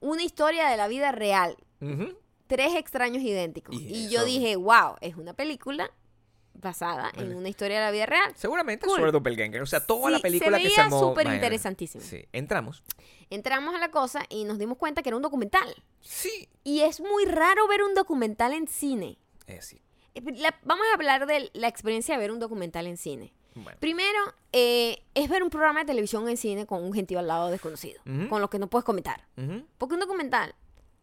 [0.00, 2.16] una historia de la vida real, Ujú.
[2.46, 3.74] Tres extraños idénticos.
[3.74, 5.90] Y Y, yo dije, wow, es una película
[6.54, 8.32] basada en una historia de la vida real.
[8.36, 8.96] Seguramente Cool.
[8.98, 9.60] sobre Doppelganger.
[9.62, 11.00] O sea, toda la película se que se veía armó.
[11.00, 12.02] súper interesantísimo.
[12.04, 12.82] Sí, entramos.
[13.28, 15.74] Entramos a la cosa y nos dimos cuenta que era un documental.
[16.00, 16.48] Sí.
[16.62, 19.18] Y es muy raro ver un documental en cine.
[19.46, 19.82] Eh, sí.
[20.14, 23.34] Eh, la- vamos a hablar de la experiencia de ver un documental en cine.
[23.56, 23.78] Bueno.
[23.80, 24.18] Primero,
[24.52, 28.00] eh, es ver un programa de televisión en cine con un gentío al lado desconocido,
[28.28, 29.26] con los que no puedes comentar.
[29.78, 30.54] Porque un documental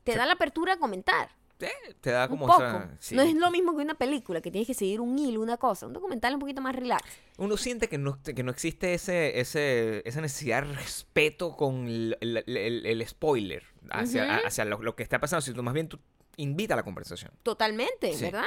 [0.04, 1.30] te da la apertura a comentar.
[1.60, 1.70] Eh,
[2.02, 2.64] te da Un como poco.
[2.64, 2.90] esa.
[3.00, 3.14] sí.
[3.16, 5.86] No es lo mismo que una película, que tienes que seguir un hilo, una cosa.
[5.86, 7.04] Un documental es un poquito más relax.
[7.38, 12.18] Uno siente que no, que no existe ese, ese, esa necesidad de respeto con el,
[12.20, 15.42] el- el- el spoiler hacia, hacia lo, lo que está pasando.
[15.42, 16.00] Si tú más bien tú
[16.38, 17.32] invita a la conversación.
[17.44, 18.24] Totalmente, Sí.
[18.26, 18.46] ¿verdad?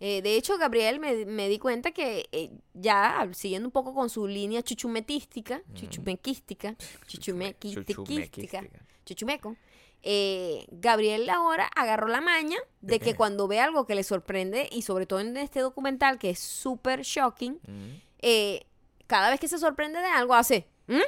[0.00, 4.08] Eh, de hecho, Gabriel me, me di cuenta que eh, ya siguiendo un poco con
[4.08, 6.76] su línea chuchumetística, chuchumequística,
[7.08, 8.62] chuchumequística, Chuchumequística.
[9.04, 9.56] chuchumeco,
[10.02, 14.68] eh, Gabriel ahora agarró la maña de ¿De que cuando ve algo que le sorprende,
[14.70, 18.00] y sobre todo en este documental que es súper shocking, Ujú.
[18.20, 18.64] eh,
[19.06, 21.00] cada vez que se sorprende de algo hace, ¿Mm?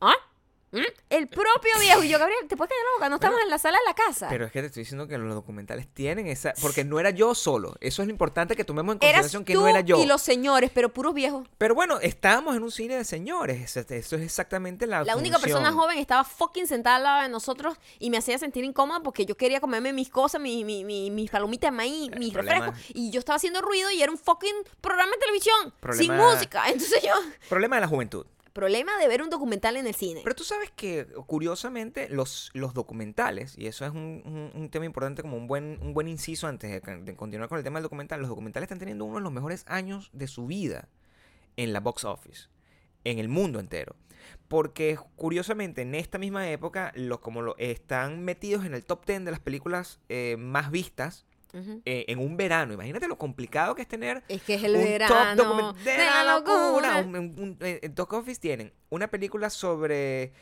[0.00, 0.14] ¿Ah?
[0.70, 0.80] ¿Mm?
[1.08, 2.02] El propio viejo.
[2.04, 3.08] Y yo, Gabriel, ¿te puedes callar la boca?
[3.08, 4.26] No estamos en la sala de la casa.
[4.28, 6.52] Pero es que te estoy diciendo que los documentales tienen esa...
[6.60, 7.74] Porque no era yo solo.
[7.80, 9.98] Eso es lo importante que tomemos en Eras consideración que tú no era yo.
[9.98, 11.48] y los señores, pero puros viejos.
[11.56, 13.76] Pero bueno, estábamos en un cine de señores.
[13.76, 17.76] Eso, es exactamente la La única persona joven estaba fucking sentada al lado de nosotros
[17.98, 21.30] y me hacía sentir incómoda porque yo quería comerme mis cosas, mi- mi- mi- mis
[21.30, 22.90] palomitas de maíz, mis problema- refrescos.
[22.94, 26.64] Y yo estaba haciendo ruido y era un fucking programa de televisión sin música.
[26.68, 27.12] Entonces yo...
[27.48, 28.26] Problema de la juventud.
[28.52, 30.20] Problema de ver un documental en el cine.
[30.24, 35.22] Pero tú sabes que, curiosamente, los, los documentales, y eso es un, un- tema importante
[35.22, 38.20] como un buen, un buen inciso antes de, de continuar con el tema del documental,
[38.20, 40.88] los documentales están teniendo uno de los mejores años de su vida
[41.56, 42.48] en la box office,
[43.04, 43.96] en el mundo entero.
[44.48, 49.24] Porque curiosamente en esta misma época, los, como lo, están metidos en el top 10
[49.24, 51.26] de las películas eh, más vistas
[51.84, 52.72] Eh, en un verano.
[52.74, 55.96] Imagínate lo complicado que es tener Es que es el un verano top document- de,
[55.96, 56.96] la locura.
[56.98, 60.32] Un- un- un- eh, en Top Office tienen una película sobre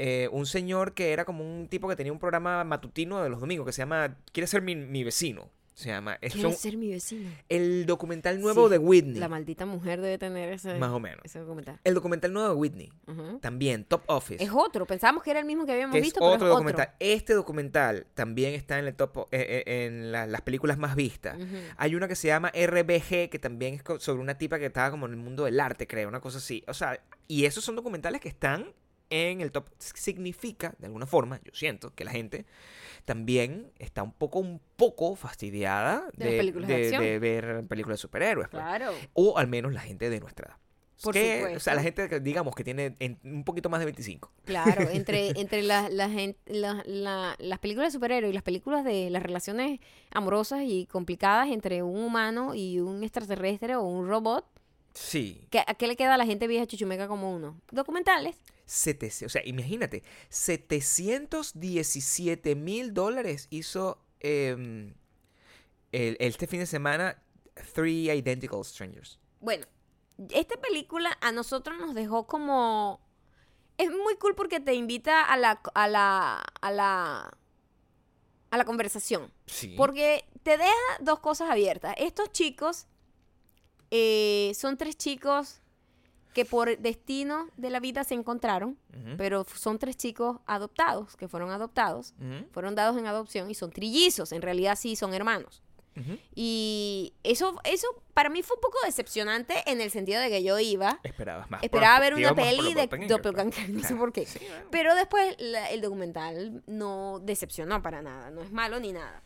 [0.00, 3.40] eh, un señor que era como un tipo que tenía un programa matutino de los
[3.40, 5.50] domingos que se llama Quiere ser mi, mi vecino.
[5.78, 6.18] Se llama.
[6.20, 7.30] Es Quiero ser mi vecino.
[7.48, 9.14] el documental nuevo Sí, de Whitney.
[9.20, 11.20] La maldita mujer debe tener ese, Más o menos.
[11.24, 11.78] ese documental.
[11.84, 12.92] El documental nuevo de Whitney.
[13.40, 14.42] También, Top Office.
[14.42, 14.86] Es otro.
[14.86, 16.94] Pensábamos que era el mismo que habíamos que es visto, otro pero es documental.
[16.98, 21.38] Este documental también está en, el top, eh, eh, en la- las películas más vistas.
[21.76, 25.06] Hay una que se llama RBG, que también es sobre una tipa que estaba como
[25.06, 26.64] en el mundo del arte, creo, una cosa así.
[26.66, 28.72] O sea, y esos son documentales que están
[29.10, 29.68] en el top.
[29.78, 32.46] Significa, de alguna forma, yo siento que la gente
[33.04, 36.38] también está un poco, un poco fastidiada De ver
[37.68, 38.48] películas de superhéroes.
[38.48, 38.62] pues.
[38.62, 38.92] Claro.
[39.14, 40.56] O al menos la gente de nuestra edad.
[41.00, 43.84] Por Que, O sea, la gente, que, digamos, que tiene en- un poquito más de
[43.86, 44.32] 25.
[44.44, 48.84] Claro, entre, entre la- la gen- la- la- las películas de superhéroes y las películas
[48.84, 49.78] de las relaciones
[50.10, 54.44] amorosas y complicadas entre un humano y un extraterrestre o un robot,
[55.00, 55.46] Sí.
[55.50, 57.60] ¿qué- ¿a qué le queda a la gente vieja chuchumeca como uno?
[57.70, 58.36] Documentales.
[58.66, 64.94] Sete- o sea, imagínate, 717 mil dólares hizo em,
[65.92, 67.22] el- este fin de semana
[67.74, 69.18] Three Identical Strangers.
[69.40, 69.66] Bueno,
[70.30, 73.00] esta película a nosotros nos dejó como...
[73.76, 77.38] Es muy cool porque te invita a la, a la, a la,
[78.50, 79.32] a la conversación.
[79.46, 79.74] Sí.
[79.76, 81.94] Porque te deja dos cosas abiertas.
[81.98, 82.88] Estos chicos
[83.90, 85.60] eh, son tres chicos
[86.34, 88.78] que por destino de la vida se encontraron,
[89.16, 92.14] pero son tres chicos adoptados, que fueron adoptados,
[92.52, 95.62] fueron dados en adopción y son trillizos, en realidad sí son hermanos.
[96.34, 100.56] Y eso, eso para mí fue un poco decepcionante en el sentido de que yo
[100.60, 101.60] iba, Esperabas más.
[101.64, 104.24] esperaba ver una peli de Doppelganger, no sé por qué.
[104.26, 104.66] Sí, bueno.
[104.70, 109.22] Pero después la- el documental no decepcionó para nada, no es malo ni nada.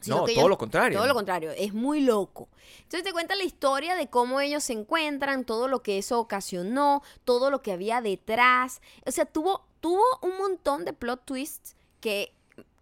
[0.00, 0.98] Sino No, que todo ellos- lo contrario.
[0.98, 2.48] Todo lo contrario, es muy loco.
[2.82, 7.02] Entonces te cuenta la historia de cómo ellos se encuentran, todo lo que eso ocasionó,
[7.24, 8.80] todo lo que había detrás.
[9.06, 12.32] O sea, tuvo, tuvo un montón de plot twists que,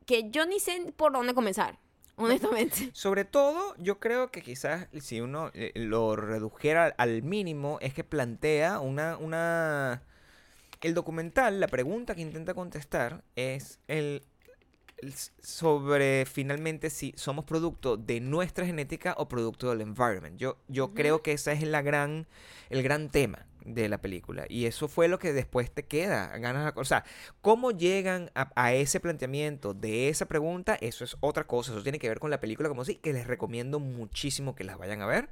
[0.04, 1.78] que yo ni sé por dónde comenzar,
[2.16, 2.90] honestamente.
[2.92, 8.04] Sobre todo, yo creo que quizás si uno eh, lo redujera al mínimo, es que
[8.04, 10.02] plantea una, una...
[10.82, 14.22] El documental, la pregunta que intenta contestar es el,
[15.42, 20.38] sobre finalmente si somos producto de nuestra genética o producto del environment.
[20.38, 22.26] Yo, yo creo que ese es la gran,
[22.70, 24.46] el gran tema de la película.
[24.48, 26.36] Y eso fue lo que después te queda.
[26.38, 27.04] Ganas, o sea,
[27.40, 31.72] cómo llegan a, a ese planteamiento de esa pregunta, eso es otra cosa.
[31.72, 34.78] Eso tiene que ver con la película como sí, que les recomiendo muchísimo que las
[34.78, 35.28] vayan a ver.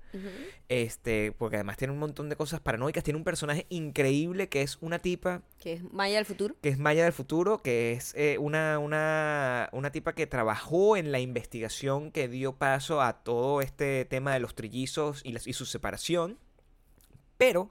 [0.68, 3.04] Este, porque además tiene un montón de cosas paranoicas.
[3.04, 6.56] Tiene un personaje increíble que es una tipa Que es Maya del futuro.
[6.60, 11.12] que es Maya del futuro, que es eh, una, una, una tipa que trabajó en
[11.12, 15.52] la investigación que dio paso a todo este tema de los trillizos y, las- y
[15.52, 16.38] su separación.
[17.36, 17.68] Pero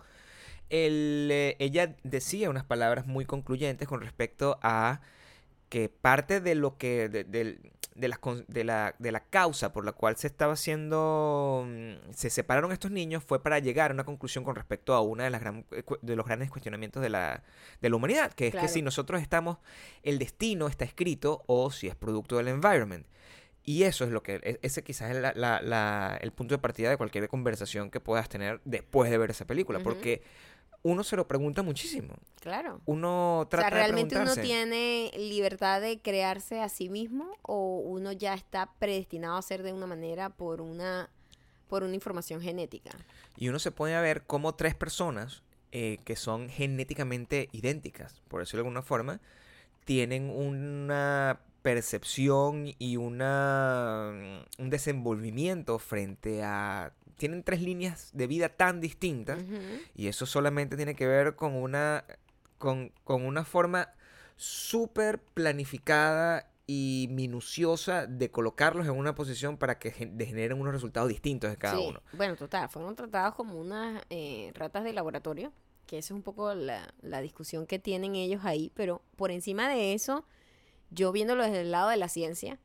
[0.69, 5.01] el, eh, ella decía unas palabras muy concluyentes con respecto a
[5.69, 9.85] que parte de lo que de, de las con- de la, de la causa por
[9.85, 14.03] la cual se estaba haciendo mm, se separaron estos niños fue para llegar a una
[14.03, 17.43] conclusión con respecto a una de las gran- eh, de los grandes cuestionamientos de la,
[17.81, 18.67] de la humanidad que es Claro.
[18.67, 19.57] que si nosotros estamos
[20.03, 23.05] el destino está escrito o si es producto del environment
[23.65, 26.59] y eso es lo que e- ese quizás es la- la- la- el punto de
[26.59, 30.21] partida de cualquier conversación que puedas tener después de ver esa película porque
[30.83, 32.81] uno se lo pregunta muchísimo Claro.
[32.85, 37.77] uno O trata sea, realmente de uno tiene libertad de crearse a sí mismo o
[37.77, 41.09] uno ya está predestinado a ser de una manera por una
[41.69, 42.91] por una información genética.
[43.35, 45.41] Y uno se pone a ver cómo tres personas
[45.71, 49.19] eh, que son genéticamente idénticas, por decirlo de alguna forma,
[49.85, 56.93] tienen una percepción y una, mm, un desenvolvimiento frente a...
[57.23, 59.45] Tienen tres líneas de vida tan distintas
[59.95, 62.03] y eso solamente tiene que ver con una,
[62.57, 63.93] con, con una forma
[64.35, 71.07] súper planificada y minuciosa de colocarlos en una posición para que gen- generen unos resultados
[71.07, 72.01] distintos de cada Sí, uno.
[72.11, 75.53] Bueno, total, fueron tratados como unas eh, ratas de laboratorio,
[75.87, 79.69] que eso es un poco la, la discusión que tienen ellos ahí, pero por encima
[79.69, 80.25] de eso,
[80.91, 82.59] yo viéndolo desde el lado de la ciencia,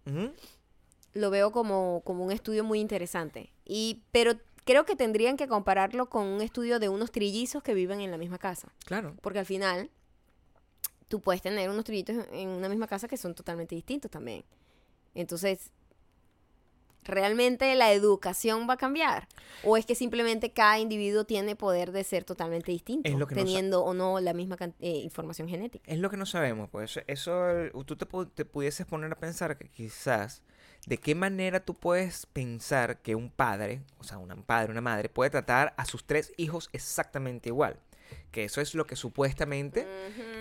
[1.15, 3.53] lo veo como, como un estudio muy interesante.
[3.65, 4.35] Y, pero
[4.69, 8.19] creo que tendrían que compararlo con un estudio de unos trillizos que viven en la
[8.19, 8.69] misma casa.
[8.85, 9.17] Claro.
[9.23, 9.89] Porque al final,
[11.09, 14.45] tú puedes tener unos trillitos en una misma casa que son totalmente distintos también.
[15.15, 15.71] Entonces,
[17.05, 19.27] ¿realmente la educación va a cambiar?
[19.65, 23.35] ¿O es que simplemente cada individuo tiene poder de ser totalmente distinto, Es lo que
[23.37, 25.91] no teniendo o no la misma eh, información genética?
[25.91, 27.33] Es lo que no sabemos, pues eso
[27.87, 30.43] tú te, pu- te pudieses poner a pensar que quizás
[30.87, 35.09] de qué manera tú puedes pensar que un padre, o sea, un padre, una madre,
[35.09, 37.79] puede tratar a sus tres hijos exactamente igual.
[38.31, 39.87] Que eso es lo que supuestamente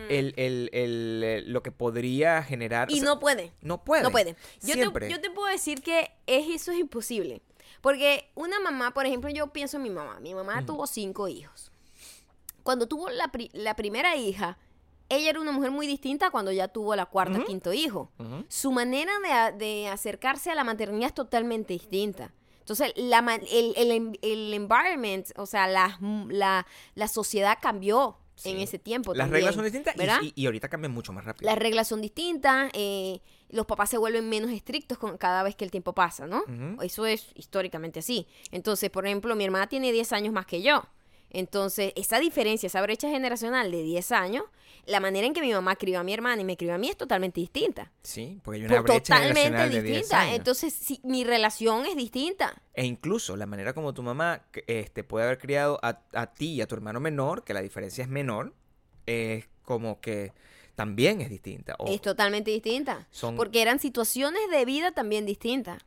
[0.09, 2.87] el, el- el, eh, lo que podría generar.
[2.87, 3.51] o Y sea, no puede.
[3.61, 4.03] no puede.
[4.03, 4.35] No puede.
[4.61, 5.07] Yo Siempre.
[5.07, 7.41] te, yo te puedo decir que es, eso es imposible.
[7.81, 10.19] Porque una mamá, por ejemplo, yo pienso en mi mamá.
[10.21, 11.71] Mi mamá tuvo cinco hijos.
[12.63, 14.57] Cuando tuvo la, pri- la primera hija,
[15.09, 17.45] ella era una mujer muy distinta cuando ya tuvo la cuarta, Ujú.
[17.47, 18.11] quinto hijo.
[18.49, 19.11] Su manera
[19.51, 22.33] de, de acercarse a la maternidad es totalmente distinta.
[22.59, 25.97] Entonces, la, el, el, em- el environment, o sea, la,
[26.29, 29.13] la, la sociedad cambió en ese tiempo.
[29.13, 30.19] Las también, reglas son distintas y- ¿verdad?
[30.21, 31.49] y, y ahorita cambian mucho más rápido.
[31.49, 35.63] Las reglas son distintas, eh, los papás se vuelven menos estrictos con cada vez que
[35.63, 36.43] el tiempo pasa, ¿no?
[36.83, 38.27] Eso es históricamente así.
[38.51, 40.83] Entonces, por ejemplo, mi hermana tiene 10 años más que yo.
[41.29, 44.43] Entonces, esa diferencia, esa brecha generacional de 10 años,
[44.87, 46.89] la manera en que mi mamá crió a mi hermana y me crió a mí
[46.89, 47.91] es totalmente distinta.
[48.01, 50.21] Sí, porque hay una Por- brecha totalmente generacional de 10 distinta.
[50.21, 50.35] años.
[50.37, 52.61] Entonces, sí, mi relación es distinta.
[52.73, 56.61] E incluso la manera como tu mamá este, puede haber criado a, a ti y
[56.61, 58.53] a tu hermano menor, que la diferencia es menor,
[59.05, 60.33] es como que
[60.75, 61.75] también es distinta.
[61.87, 63.07] Es totalmente distinta.
[63.11, 65.81] son, Porque eran situaciones de vida también distintas.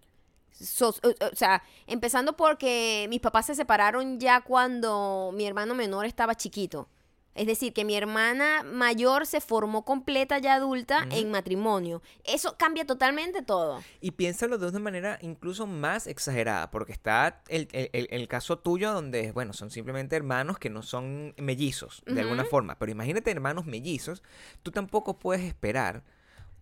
[0.52, 6.34] So- o sea, empezando porque mis papás se separaron ya cuando mi hermano menor estaba
[6.34, 6.88] chiquito.
[7.34, 12.02] Es decir, que mi hermana mayor se formó completa ya adulta en matrimonio.
[12.24, 13.80] Eso cambia totalmente todo.
[14.00, 18.92] Y piénsalo de una manera incluso más exagerada, porque está el, el- el- caso tuyo
[18.92, 22.78] donde, bueno, son simplemente hermanos que no son mellizos, de alguna forma.
[22.78, 24.22] Pero imagínate hermanos mellizos,
[24.62, 26.02] tú tampoco puedes esperar,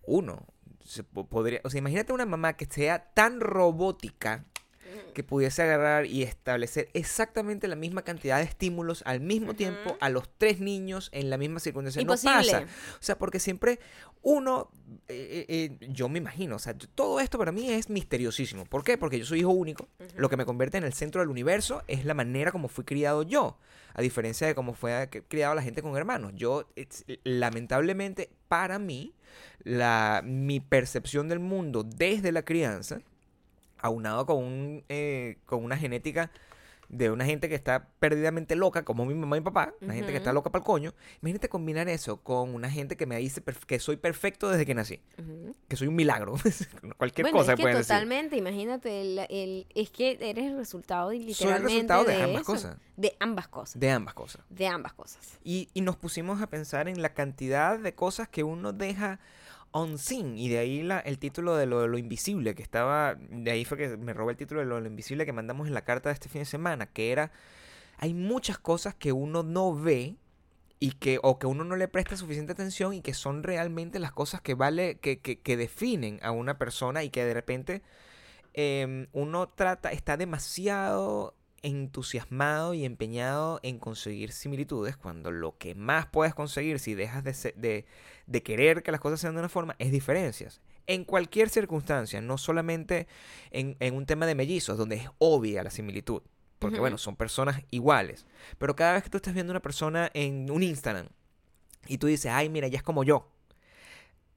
[0.02, 0.46] uno,
[0.84, 4.44] se po- podría, o sea, imagínate una mamá que sea tan robótica
[5.14, 10.08] que pudiese agarrar y establecer exactamente la misma cantidad de estímulos al mismo tiempo a
[10.10, 12.02] los tres niños en la misma circunstancia.
[12.02, 12.52] No Imposible.
[12.52, 12.62] pasa.
[12.94, 13.80] O sea, porque siempre
[14.22, 14.70] uno,
[15.08, 18.64] eh, eh, eh, yo me imagino, o sea, todo esto para mí es misteriosísimo.
[18.64, 18.98] ¿Por qué?
[18.98, 19.88] Porque yo soy hijo único.
[20.16, 23.22] Lo que me convierte en el centro del universo es la manera como fui criado
[23.22, 23.58] yo.
[23.94, 26.32] A diferencia de cómo fue criado la gente con hermanos.
[26.36, 26.68] Yo,
[27.24, 29.14] lamentablemente, para mí,
[29.64, 33.00] la, mi percepción del mundo desde la crianza,
[33.80, 36.30] aunado con, un, eh, con una genética
[36.90, 40.10] de una gente que está perdidamente loca, como mi mamá y mi papá, una gente
[40.10, 40.94] que está loca para el coño.
[41.20, 45.02] Imagínate combinar eso con una gente que me dice que soy perfecto desde que nací,
[45.68, 46.36] que soy un milagro.
[46.96, 47.88] Cualquier bueno, cosa es que pueden decir.
[47.94, 51.26] totalmente, imagínate, el, el- es que eres el resultado de- Soy el
[51.62, 52.52] literalmente resultado de, de ambas eso.
[52.52, 52.76] cosas.
[52.96, 53.78] De ambas cosas.
[53.80, 54.42] De ambas cosas.
[54.48, 55.38] De ambas cosas.
[55.44, 59.20] Y, y nos pusimos a pensar en la cantidad de cosas que uno deja
[59.72, 60.38] unseen.
[60.38, 63.14] Y de ahí el título de lo, lo invisible, que estaba.
[63.14, 65.84] De ahí fue que me robé el título de lo, invisible que mandamos en la
[65.84, 67.32] carta de este fin de semana, que era.
[67.98, 70.16] Hay muchas cosas que uno no ve
[70.80, 74.12] y que o que uno no le presta suficiente atención y que son realmente las
[74.12, 77.82] cosas que vale que, que, que definen a una persona y que de repente
[78.54, 86.06] em, uno trata está demasiado entusiasmado y empeñado en conseguir similitudes cuando lo que más
[86.06, 87.86] puedes conseguir si dejas de, de,
[88.28, 92.38] de querer que las cosas sean de una forma es diferencias en cualquier circunstancia no
[92.38, 93.08] solamente
[93.50, 96.22] en, en un tema de mellizos donde es obvia la similitud
[96.60, 98.26] porque bueno son personas iguales
[98.58, 101.08] pero cada vez que tú estás viendo una persona en un Instagram
[101.86, 103.30] y tú dices, ay, mira, ya es como yo.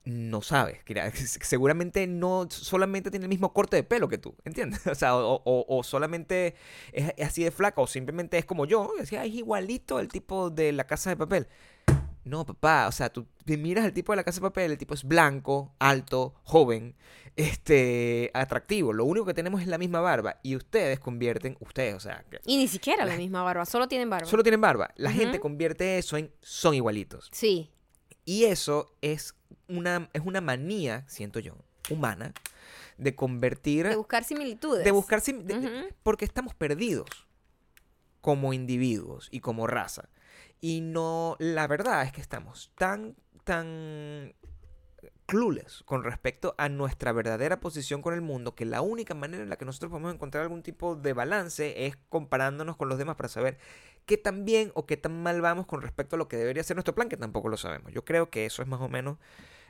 [0.04, 0.80] No sabes,
[1.42, 4.82] seguramente no solamente tiene el mismo corte de pelo que tú, ¿entiendes?
[4.88, 6.56] O sea, o, o- o solamente
[6.92, 10.08] es, así de flaca, o simplemente es como yo, y decía, "Ay, es igualito el
[10.08, 11.48] tipo de la casa de papel.
[12.24, 14.78] No, papá, o sea, tú te miras al tipo de la casa de papel, el
[14.78, 16.96] tipo es blanco, alto, joven,
[17.36, 18.94] este, atractivo.
[18.94, 22.58] Lo único que tenemos es la misma barba, y ustedes convierten, ustedes, o sea, Y
[22.58, 24.28] ni siquiera la La- misma barba, solo tienen barba.
[24.28, 24.92] solo tienen barba.
[24.98, 27.30] La gente convierte eso en son igualitos.
[27.32, 27.72] Sí.
[28.24, 29.34] Y eso es
[29.68, 31.56] una, es una manía, siento yo,
[31.90, 32.34] humana,
[32.98, 34.84] de convertir, De buscar similitudes.
[34.86, 35.88] de buscar, sim- de- de- Ujú.
[36.04, 37.08] porque estamos perdidos
[38.22, 40.08] como individuos y como raza.
[40.62, 44.36] Y no, la verdad es que estamos tan, tan
[45.26, 49.50] clueless con respecto a nuestra verdadera posición con el mundo que la única manera en
[49.50, 53.30] la que nosotros podemos encontrar algún tipo de balance es comparándonos con los demás para
[53.30, 53.58] saber
[54.06, 56.76] qué tan bien o qué tan mal vamos con respecto a lo que debería ser
[56.76, 57.92] nuestro plan, que tampoco lo sabemos.
[57.94, 59.18] Yo creo que eso es más o menos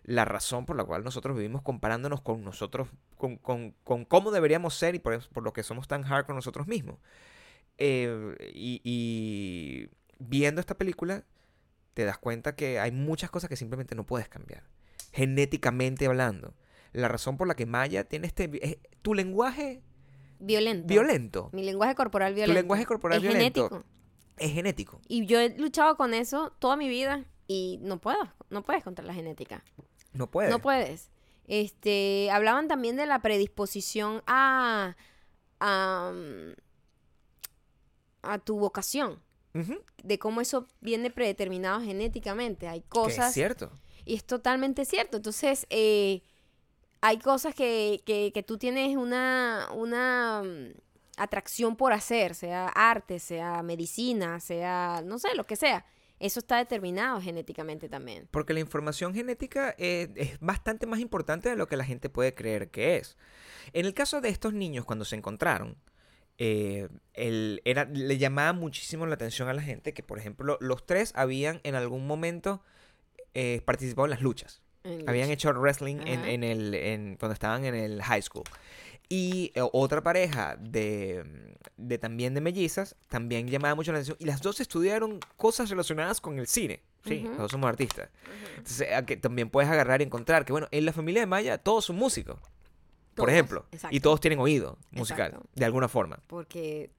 [0.04, 4.74] la razón por la cual nosotros vivimos comparándonos con nosotros, con, con- con cómo deberíamos
[4.76, 6.98] ser y por, por lo que somos tan hard con nosotros mismos.
[7.78, 9.90] Eh, y
[10.22, 11.26] viendo esta película,
[11.94, 14.64] te das cuenta que hay muchas cosas que simplemente no puedes cambiar.
[15.12, 16.54] Genéticamente hablando.
[16.94, 18.50] La razón por la que Maya tiene este...
[18.62, 19.82] es- tu lenguaje
[20.40, 20.88] Violento.
[20.88, 22.60] violento Mi lenguaje corporal violento.
[22.60, 23.70] lenguaje corporal es violento.
[23.70, 23.90] genético.
[24.38, 25.02] es genético.
[25.08, 28.20] Y yo he luchado con eso toda mi vida y no puedo.
[28.50, 29.64] No puedes contra la genética.
[30.14, 30.50] No puede.
[30.50, 31.10] No puedes.
[31.48, 34.96] Este, hablaban también de la predisposición a,
[35.60, 36.12] a,
[38.22, 39.20] a tu vocación,
[40.04, 42.68] De cómo eso viene predeterminado genéticamente.
[42.68, 43.72] Hay que cosas es cierto.
[44.06, 45.18] y es totalmente cierto.
[45.18, 46.22] Entonces, eh,
[47.02, 50.74] hay cosas que, que, que tú tienes una, una mm,
[51.18, 55.86] atracción por hacer, sea arte, sea medicina, sea, no sé, lo que sea.
[56.20, 58.28] Eso está determinado genéticamente también.
[58.30, 62.36] Porque la información genética eh, es bastante más importante de lo que la gente puede
[62.36, 63.18] creer que es.
[63.74, 65.78] En el caso de estos niños, cuando se encontraron,
[66.44, 70.88] eh, el- era, le llamaba muchísimo la atención a la gente que, por ejemplo, los
[70.88, 72.64] tres habían en algún momento
[73.36, 74.62] eh, participado en las luchas.
[74.84, 75.34] en Habían lucha.
[75.34, 78.44] hecho wrestling en, en el, en- cuando estaban en el high school.
[79.08, 81.24] Y eh, otra pareja de,
[81.78, 84.18] de también de mellizas también llamaba mucho la atención.
[84.20, 86.82] Y las dos estudiaron cosas relacionadas con el cine.
[87.06, 87.30] Sí, Ujú.
[87.30, 88.10] los dos somos artistas.
[88.26, 88.58] Ujú.
[88.58, 91.58] Entonces, a que también puedes agarrar y encontrar que, bueno, en la familia de Maya
[91.60, 92.40] todos son músicos,
[93.16, 93.66] por ejemplo.
[93.72, 93.96] exacto.
[93.96, 95.50] Y todos tienen oído musical, Exacto.
[95.56, 96.20] de alguna forma.
[96.28, 96.92] Porque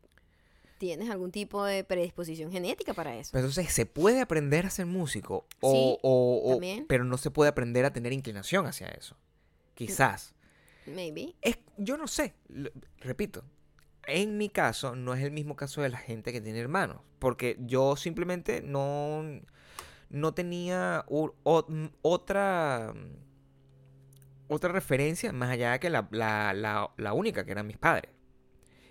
[0.79, 3.31] tienes algún tipo de predisposición genética para eso.
[3.33, 5.47] Pero entonces, ¿se puede aprender a ser músico?
[5.61, 6.87] O, Sí, o- o- también.
[6.89, 9.17] pero no se puede aprender a tener inclinación hacia eso.
[9.75, 10.35] Quizás.
[10.87, 11.35] Maybe.
[11.41, 13.45] Es, yo no sé, lo- repito,
[14.09, 17.57] en mi caso no es el mismo caso de la gente que tiene hermanos, porque
[17.61, 19.23] yo simplemente no,
[20.11, 22.93] no tenía u- o- m- otra,
[24.53, 28.11] otra referencia más allá que la, la- la- la única, que eran mis padres.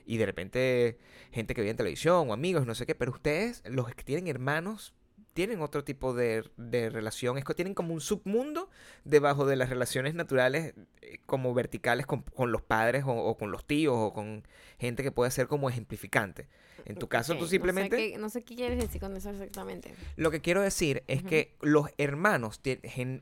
[0.05, 0.97] Y de repente
[1.31, 4.27] gente que veía en televisión o amigos, no sé qué, pero ustedes, los que tienen
[4.27, 4.93] hermanos,
[5.33, 8.69] tienen otro tipo de, de relación, es que tienen como un submundo
[9.05, 13.51] debajo de las relaciones naturales eh, como verticales con, con los padres o, o con
[13.51, 14.45] los tíos o con
[14.77, 16.49] gente que puede ser como ejemplificante.
[16.85, 17.95] En tu caso, tú no sé simplemente...
[17.97, 19.93] qué- No sé, qué, quieres decir con eso exactamente.
[20.15, 22.59] Lo que quiero decir es que los hermanos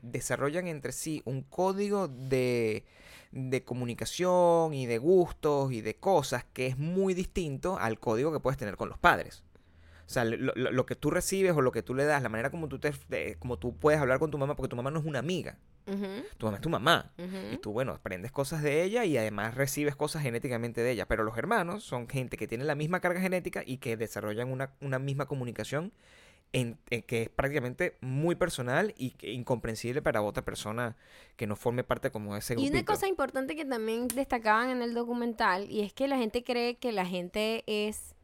[0.02, 2.84] desarrollan entre sí un código de,
[3.32, 8.40] de comunicación y de gustos y de cosas que es muy distinto al código que
[8.40, 9.44] puedes tener con los padres.
[10.06, 12.28] O sea, lo, lo- lo que tú recibes o lo que tú le das, la
[12.28, 12.92] manera como tú, te,
[13.38, 15.58] como tú puedes hablar con tu mamá, porque tu mamá no es una amiga,
[16.38, 17.12] Tu mamá es tu mamá.
[17.52, 21.06] Y tú, bueno, aprendes cosas de ella y además recibes cosas genéticamente de ella.
[21.06, 24.72] Pero los hermanos son gente que tiene la misma carga genética y que desarrollan una,
[24.80, 25.92] una misma comunicación
[26.52, 30.96] en, en que es prácticamente muy personal y que incomprensible para otra persona
[31.36, 32.72] que no forme parte como de ese Y grupito.
[32.76, 36.76] una cosa importante que también destacaban en el documental, y es que la gente cree
[36.76, 38.14] que la gente es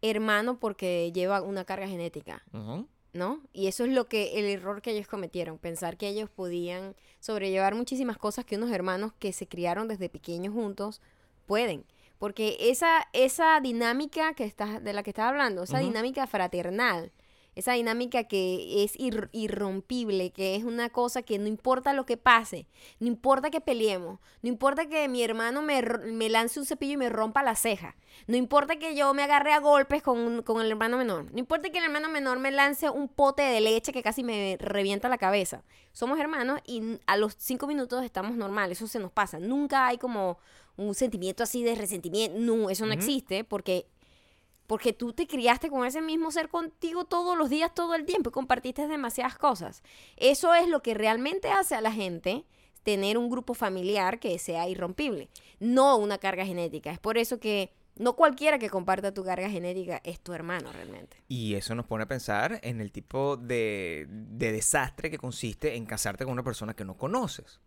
[0.00, 2.42] hermano porque lleva una carga genética.
[3.12, 3.40] ¿No?
[3.52, 7.74] Y eso es lo que, el error que ellos cometieron, pensar que ellos podían sobrellevar
[7.74, 11.00] muchísimas cosas que unos hermanos que se criaron desde pequeños juntos
[11.46, 11.84] pueden.
[12.18, 17.10] Porque esa, esa dinámica que estás, de la que estás hablando, esa dinámica fraternal,
[17.54, 22.16] esa dinámica que es ir- irrompible, que es una cosa que no importa lo que
[22.16, 22.66] pase,
[22.98, 26.96] no importa que peleemos, no importa que mi hermano me, me lance un cepillo y
[26.96, 27.96] me rompa la ceja,
[28.26, 31.70] no importa que yo me agarre a golpes con, con el hermano menor, no importa
[31.70, 35.18] que el hermano menor me lance un pote de leche que casi me revienta la
[35.18, 35.62] cabeza.
[35.92, 39.38] Somos hermanos y a los cinco minutos estamos normal, eso se nos pasa.
[39.38, 40.38] Nunca hay como
[40.78, 43.86] un sentimiento así de resentimiento, no, eso no existe porque
[44.66, 48.30] porque tú te criaste con ese mismo ser contigo todos los días, todo el tiempo
[48.30, 49.82] y compartiste demasiadas cosas.
[50.16, 52.44] Eso es lo que realmente hace a la gente
[52.82, 55.28] tener un grupo familiar que sea irrompible,
[55.60, 56.90] no una carga genética.
[56.90, 61.16] Es por eso que no cualquiera que comparta tu carga genética es tu hermano realmente.
[61.28, 65.86] Y eso nos pone a pensar en el tipo de, de desastre que consiste en
[65.86, 67.60] casarte con una persona que no conoces.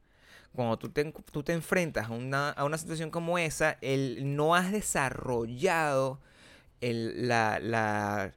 [0.54, 4.56] Cuando tú te, tú te enfrentas a una, a una situación como esa, el, no
[4.56, 6.22] has desarrollado
[6.82, 8.34] el- la, la-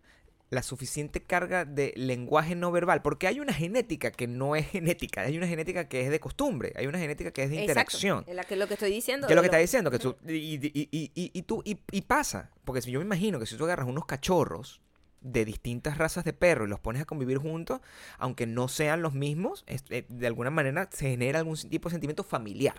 [0.51, 5.20] la suficiente carga de lenguaje no verbal, porque hay una genética que no es genética,
[5.22, 8.20] hay una genética que es de costumbre, hay una genética que es de interacción.
[8.20, 9.26] Exacto, es la que- lo que estoy diciendo.
[9.26, 9.91] ¿Qué es lo que está diciendo?
[9.91, 12.51] Que tú, y, y- y- y- y- y tú, y, y pasa.
[12.64, 14.80] Porque si yo me imagino que si tú agarras unos cachorros
[15.21, 17.81] de distintas razas de perro y los pones a convivir juntos,
[18.19, 21.93] aunque no sean los mismos, es- eh, de alguna manera se genera algún tipo de
[21.95, 22.77] sentimiento familiar,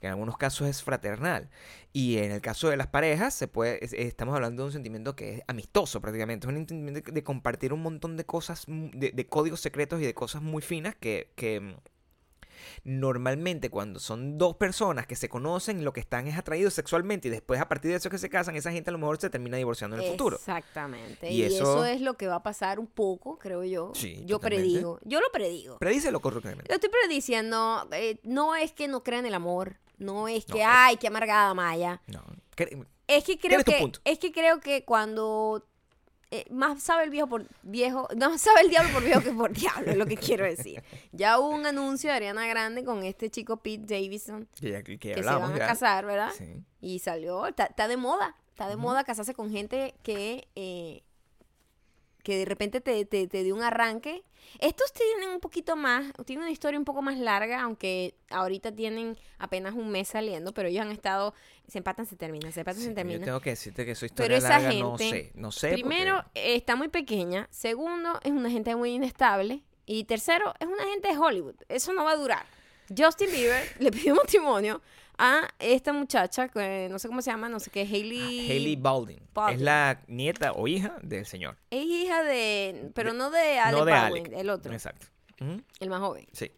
[0.00, 1.50] que en algunos casos es fraternal.
[1.92, 5.16] Y en el caso de las parejas, se puede, es- estamos hablando de un sentimiento
[5.16, 8.90] que es amistoso prácticamente, es un sentimiento de, de compartir un montón de cosas, mu-
[8.94, 11.32] de, de códigos secretos y de cosas muy finas que...
[11.36, 11.74] que mm,
[12.84, 17.30] Normalmente cuando son dos personas que se conocen, lo que están es atraídos sexualmente y
[17.30, 19.56] después a partir de eso que se casan, esa gente a lo mejor se termina
[19.56, 20.36] divorciando en el futuro.
[20.36, 21.30] Exactamente.
[21.30, 21.56] Y Y, eso...
[21.56, 23.92] eso- es lo que va a pasar un poco, creo yo.
[23.94, 24.70] Sí, yo totalmente.
[24.70, 24.98] predigo.
[25.04, 25.78] Yo lo predigo.
[25.78, 26.64] Predícelo correctamente.
[26.68, 27.88] Lo estoy prediciendo.
[27.92, 29.76] eh, no es que no crean el amor.
[29.98, 32.02] No es que, No, es- ay, qué amargada Maya.
[32.06, 32.22] No.
[33.08, 35.64] Es que creo que, es que creo que cuando
[36.30, 39.52] eh, más sabe el viejo por viejo, no sabe el diablo por viejo que por
[39.52, 40.82] diablo, es lo que quiero decir.
[41.12, 45.14] Ya hubo un anuncio de Ariana Grande con este chico Pete Davidson Que, que que
[45.14, 46.32] se van a casar, ¿verdad?
[46.36, 46.64] Sí.
[46.80, 51.02] Y salió, está, de moda, está de moda casarse con gente que, eh,
[52.26, 54.24] que de repente te, te, te dio un arranque.
[54.58, 59.16] Estos tienen un poquito más, tienen una historia un poco más larga, aunque ahorita tienen
[59.38, 61.34] apenas un mes saliendo, pero ellos han estado,
[61.68, 63.22] se empatan, se terminan, se empatan, Sí, se yo terminan.
[63.24, 65.32] tengo que decirte que su Pero historia esa larga no gente, sé.
[65.36, 67.46] No sé Primero, porque- está muy pequeña.
[67.52, 69.62] Segundo, es una gente muy inestable.
[69.84, 71.54] Y tercero, es una gente de Hollywood.
[71.68, 72.44] Eso no va a durar.
[72.96, 74.80] Justin Bieber le pidió matrimonio
[75.18, 78.50] a esta muchacha, que no sé cómo se llama, no sé qué, Hailey.
[78.50, 79.20] Hailey Baldwin.
[79.32, 79.56] Baldwin.
[79.56, 81.56] Es la nieta o hija del señor.
[81.70, 82.90] Es hija de.
[82.94, 84.38] Pero no de Alec no de Baldwin, Alec.
[84.38, 85.06] el otro, Exacto.
[85.80, 86.26] El más joven.
[86.32, 86.50] Sí.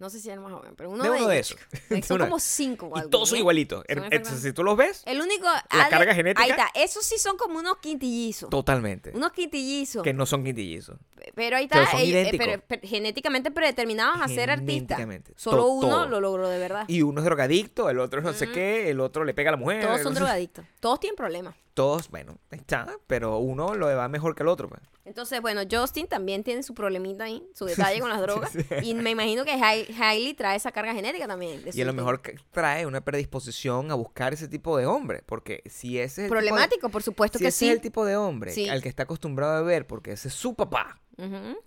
[0.00, 1.58] No sé si el más joven, pero uno De uno esos.
[2.06, 2.88] Son como cinco.
[2.90, 3.40] o Y todos son ¿eh?
[3.40, 3.84] igualitos.
[3.86, 5.44] Son Er- si tú los ves, El único.
[5.44, 6.68] La carga genética- Ahí está.
[6.74, 8.48] Esos sí son como unos quintillizos.
[8.48, 9.10] totalmente.
[9.14, 10.02] Unos quintillizos.
[10.02, 10.96] Que no son quintillizos.
[11.34, 14.98] Pero ahí Pero está, son ellos, eh, pero- pero genéticamente predeterminados a ser artistas.
[15.36, 16.08] Solo To- uno todo.
[16.08, 16.84] lo logró de verdad.
[16.88, 19.52] Y uno es drogadicto, el otro es no sé qué, el otro le pega a
[19.52, 19.84] la mujer.
[19.86, 20.64] Todos son drogadictos.
[20.80, 21.54] Todos tienen problemas.
[21.80, 24.68] Todos, bueno, está, pero uno lo va mejor que el otro.
[24.68, 24.82] pues.
[25.06, 27.64] Entonces, bueno, Justin también tiene su problemita ahí, su
[27.94, 28.52] detalle con las drogas.
[28.82, 31.62] Y me imagino que Hai- Hailey trae esa carga genética también.
[31.64, 35.22] de Y a lo mejor que trae una predisposición a buscar ese tipo de hombre.
[35.24, 37.68] Porque si ese es el tipo de- Problemático, por supuesto si que ese sí.
[37.68, 38.68] es el tipo de hombre Sí.
[38.68, 41.00] al que está acostumbrado a ver, porque ese es su papá,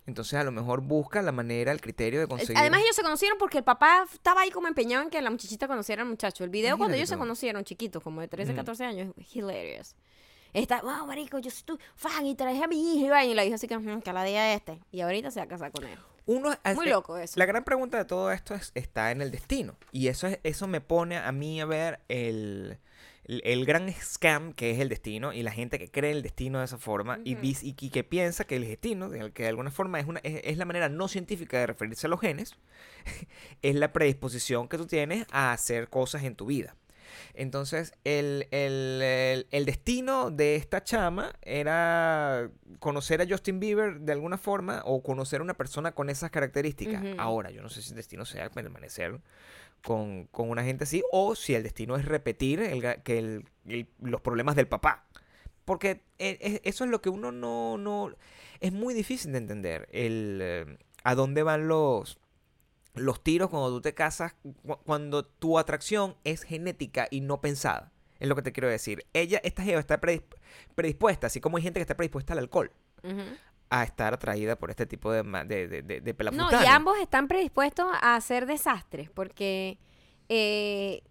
[0.06, 2.58] Entonces a lo mejor busca la manera, el criterio de conseguir.
[2.58, 5.68] Además, ellos se conocieron porque el papá estaba ahí como empeñado en que la muchachita
[5.68, 6.43] conociera al muchacho.
[6.43, 8.58] El video cuando ellos se conocieron, chiquitos, como de 13, Ujú.
[8.58, 9.95] 14 años, es hilarious.
[10.54, 13.36] Está, wow, marico, yo soy tu fan y traje a mi hija y vaina", y
[13.36, 14.80] la hija así que, "Ujú, que la diga este.
[14.91, 15.97] Y ahorita se va a casar con él.
[16.26, 17.38] Uno, Muy eh, loco eso.
[17.38, 19.76] La gran pregunta de todo esto es, está en el destino.
[19.91, 22.78] Y eso, es, eso me pone a mí a ver el,
[23.26, 26.60] el, el gran scam que es el destino y la gente que cree el destino
[26.60, 29.72] de esa forma y, y, y que piensa que el destino, de- que de alguna
[29.72, 32.56] forma es, una, es, es la manera no científica de referirse a los genes,
[33.62, 36.76] es la predisposición que tú tienes a hacer cosas en tu vida.
[37.36, 42.50] Entonces, el, el- el- el destino de esta chama era
[42.80, 47.04] conocer a Justin Bieber de alguna forma o conocer a una persona con esas características.
[47.20, 49.20] Ahora, yo no sé si el destino sea permanecer
[49.84, 53.46] con, con una gente así o si el destino es repetir el que el-
[54.02, 55.06] los problemas del papá.
[55.66, 58.14] Porque e- e- eso es lo que uno no, no...
[58.60, 59.88] Es muy difícil de entender.
[59.92, 62.18] El, eh, a dónde van los,
[62.96, 67.92] los tiros cuando tú te casas, cu- cuando tu atracción es genética y no pensada.
[68.20, 69.06] Es lo que te quiero decir.
[69.14, 70.36] Ella, esta jeva está predisp-
[70.76, 72.72] predispuesta, así como hay gente que está predispuesta al alcohol.
[73.70, 77.28] A estar atraída por este tipo de, de, de, de, de No, y ambos están
[77.28, 79.80] predispuestos a hacer desastres, porque
[80.30, 81.01] eh,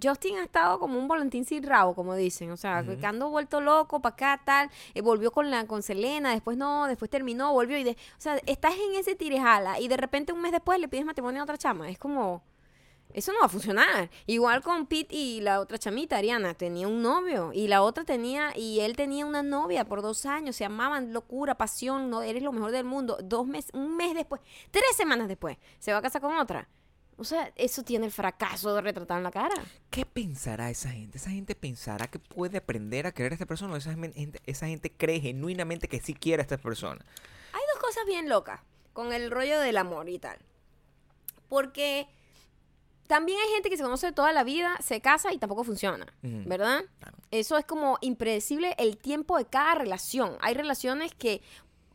[0.00, 3.60] Justin ha estado como un volantín sin rabo, como dicen, o sea, que ando vuelto
[3.60, 7.76] loco para acá, tal, eh, volvió con la con Selena, después no, después terminó, volvió
[7.78, 10.88] y de, o sea, estás en ese tirejala y de repente un mes después le
[10.88, 12.42] pides matrimonio a otra chama, es como
[13.14, 14.10] eso no va a funcionar.
[14.26, 18.56] Igual con Pete y la otra chamita, Ariana, tenía un novio y la otra tenía,
[18.56, 22.52] y él tenía una novia por dos años, se amaban, locura, pasión, no, eres lo
[22.52, 23.18] mejor del mundo.
[23.22, 24.40] Dos meses, un mes después,
[24.70, 26.68] tres semanas después, se va a casar con otra.
[27.16, 29.54] O sea, eso tiene el fracaso de retratado en la cara.
[29.90, 31.18] ¿Qué pensará esa gente?
[31.18, 34.66] ¿Esa gente pensará que puede aprender a querer a esta persona o esa gente, esa
[34.66, 37.04] gente cree genuinamente que sí quiere a esta persona?
[37.52, 38.60] Hay dos cosas bien locas
[38.92, 40.38] con el rollo del amor y tal.
[41.48, 42.08] Porque
[43.12, 46.06] también hay gente que se conoce toda la vida, se casa y tampoco funciona.
[46.22, 46.82] ¿verdad?
[46.98, 47.18] Claro.
[47.30, 50.38] Eso es como impredecible el tiempo de cada relación.
[50.40, 51.42] Hay relaciones que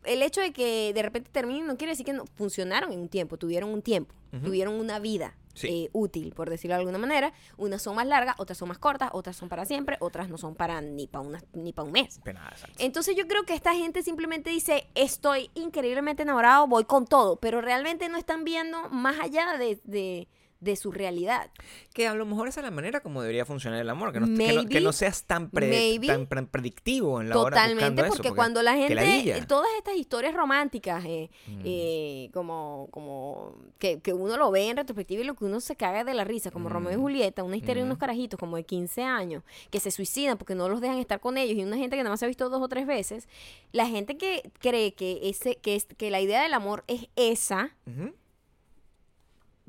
[0.04, 3.08] el hecho de que de repente terminen no quiere decir que no funcionaron en un
[3.08, 4.14] tiempo, tuvieron un tiempo,
[4.44, 5.34] tuvieron una vida.
[5.54, 5.66] Sí.
[5.86, 7.32] eh, útil, por decirlo de alguna manera.
[7.56, 10.54] Unas son más largas, otras son más cortas, otras son para siempre, otras no son
[10.54, 12.20] para ni para una, ni para un mes.
[12.24, 12.54] Nada.
[12.78, 17.60] Entonces yo creo que esta gente simplemente dice, estoy increíblemente enamorado, voy con todo, pero
[17.60, 20.28] realmente no están viendo más allá de, de-
[20.60, 21.50] de su realidad.
[21.94, 24.26] Que a lo mejor esa es la manera como debería funcionar el amor, que no,
[24.26, 27.56] que no- que Maybe- no seas tan, pre- maybe- tan pre- predictivo en la hora
[27.56, 28.94] Totalmente, eso, porque, cuando la gente,
[29.38, 31.60] eh, todas estas historias románticas, eh, Mm.
[31.64, 35.76] eh, como, como que, que uno lo ve en retrospectiva y lo que uno se
[35.76, 37.00] caga de la risa, como Romeo y Mm.
[37.02, 38.00] Julieta, una historia de unos Mm.
[38.00, 41.56] carajitos como de 15 años, que se suicidan porque no los dejan estar con ellos,
[41.56, 43.28] y una gente que nada más se ha visto dos o tres veces,
[43.72, 47.76] la gente que cree que, ese, que, es, que la idea del amor es esa.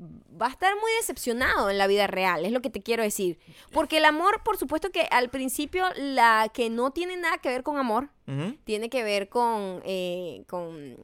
[0.00, 3.38] Va a estar muy decepcionado en la vida real, es lo que te quiero decir.
[3.72, 7.62] Porque el amor, por supuesto que al principio la que no tiene nada que ver
[7.62, 8.08] con amor,
[8.62, 10.96] tiene que ver con, eh, con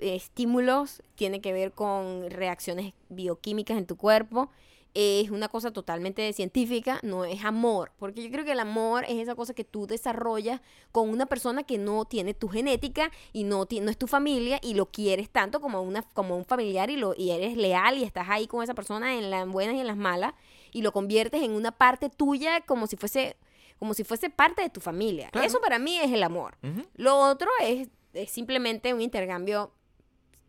[0.00, 4.50] estímulos, tiene que ver con reacciones bioquímicas en tu cuerpo.
[4.94, 7.92] Es una cosa totalmente científica, no es amor.
[7.98, 10.60] Porque yo creo que el amor es esa cosa que tú desarrollas
[10.92, 14.74] con una persona que no tiene tu genética y no, no es tu familia y
[14.74, 18.28] lo quieres tanto como, una, como un familiar y, lo, y eres leal y estás
[18.28, 20.34] ahí con esa persona en las buenas y en las malas
[20.72, 23.36] y lo conviertes en una parte tuya como si fuese,
[23.78, 25.30] como si fuese parte de tu familia.
[25.30, 25.46] Claro.
[25.46, 26.56] Eso para mí es el amor.
[26.94, 29.72] Lo otro es, es simplemente un intercambio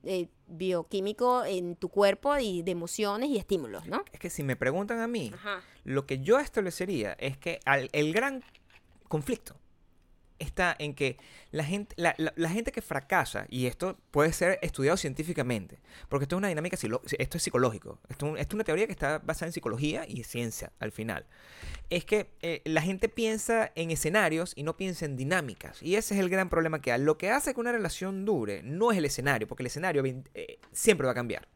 [0.06, 4.03] eh, bioquímico en tu cuerpo y de emociones y estímulos, ¿no?
[4.12, 5.62] Es que si me preguntan a mí, Ajá.
[5.84, 8.43] lo que yo establecería es que al- el gran
[9.08, 9.56] conflicto
[10.39, 11.17] está en que
[11.51, 15.79] la gente, la, la- la gente que fracasa, y esto puede ser estudiado científicamente,
[16.09, 19.19] porque esto es una dinámica, esto es psicológico, esto, esto es una teoría que está
[19.19, 21.25] basada en psicología y ciencia al final,
[21.89, 26.15] es que eh, la gente piensa en escenarios y no piensa en dinámicas, y ese
[26.15, 27.01] es el gran problema que hay.
[27.01, 30.59] Lo que hace que una relación dure no es el escenario, porque el escenario eh,
[30.71, 31.47] siempre va a cambiar.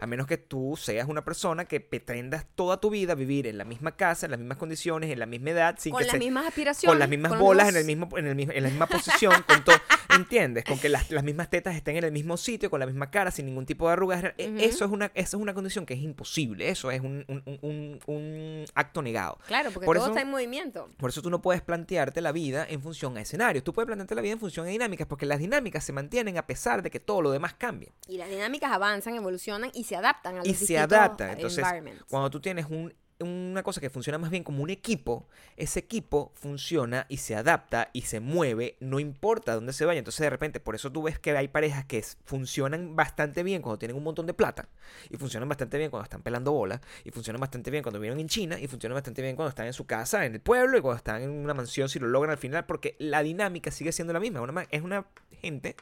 [0.00, 3.64] A menos que tú seas una persona que pretendas toda tu vida vivir en la
[3.64, 6.18] misma casa, en las mismas condiciones, en la misma edad, sin Con que las se-
[6.18, 6.90] mismas aspiraciones.
[6.92, 9.64] con las mismas bolas en, el mismo, en, el mismo- en la misma posición, con
[9.64, 9.76] todo,
[10.14, 10.64] ¿entiendes?
[10.64, 13.30] Con que las, las mismas tetas estén en el mismo sitio, con la misma cara,
[13.30, 14.24] sin ningún tipo de arrugas.
[14.36, 14.58] E- Ujú.
[14.60, 16.68] Eso es una, eso es una condición que es imposible.
[16.68, 19.38] Eso es un, un- un- un- acto negado.
[19.46, 20.90] Claro, porque Por todo eso- está en movimiento.
[20.96, 23.64] Por eso tú no puedes plantearte la vida en función a escenarios.
[23.64, 26.46] Tú puedes plantearte la vida en función a dinámicas, porque las dinámicas se mantienen a
[26.46, 27.92] pesar de que todo lo demás cambie.
[28.08, 31.30] Y las dinámicas avanzan, evolucionan y se adaptan a los y se adaptan.
[31.30, 31.64] Entonces,
[32.08, 36.32] cuando tú tienes un- una cosa que funciona más bien como un equipo, ese equipo
[36.34, 39.98] funciona y se adapta y se mueve, no importa dónde se vaya.
[39.98, 43.78] Entonces, de repente, por eso tú ves que hay parejas que funcionan bastante bien cuando
[43.78, 44.68] tienen un montón de plata,
[45.10, 48.28] y funcionan bastante bien cuando están pelando bolas, y funcionan bastante bien cuando viven en
[48.28, 50.98] China, y funcionan bastante bien cuando están en su casa, en el pueblo, y cuando
[50.98, 54.20] están en una mansión, si lo logran al final, porque la dinámica sigue siendo la
[54.20, 54.40] misma.
[54.40, 55.06] Una es una
[55.40, 55.76] gente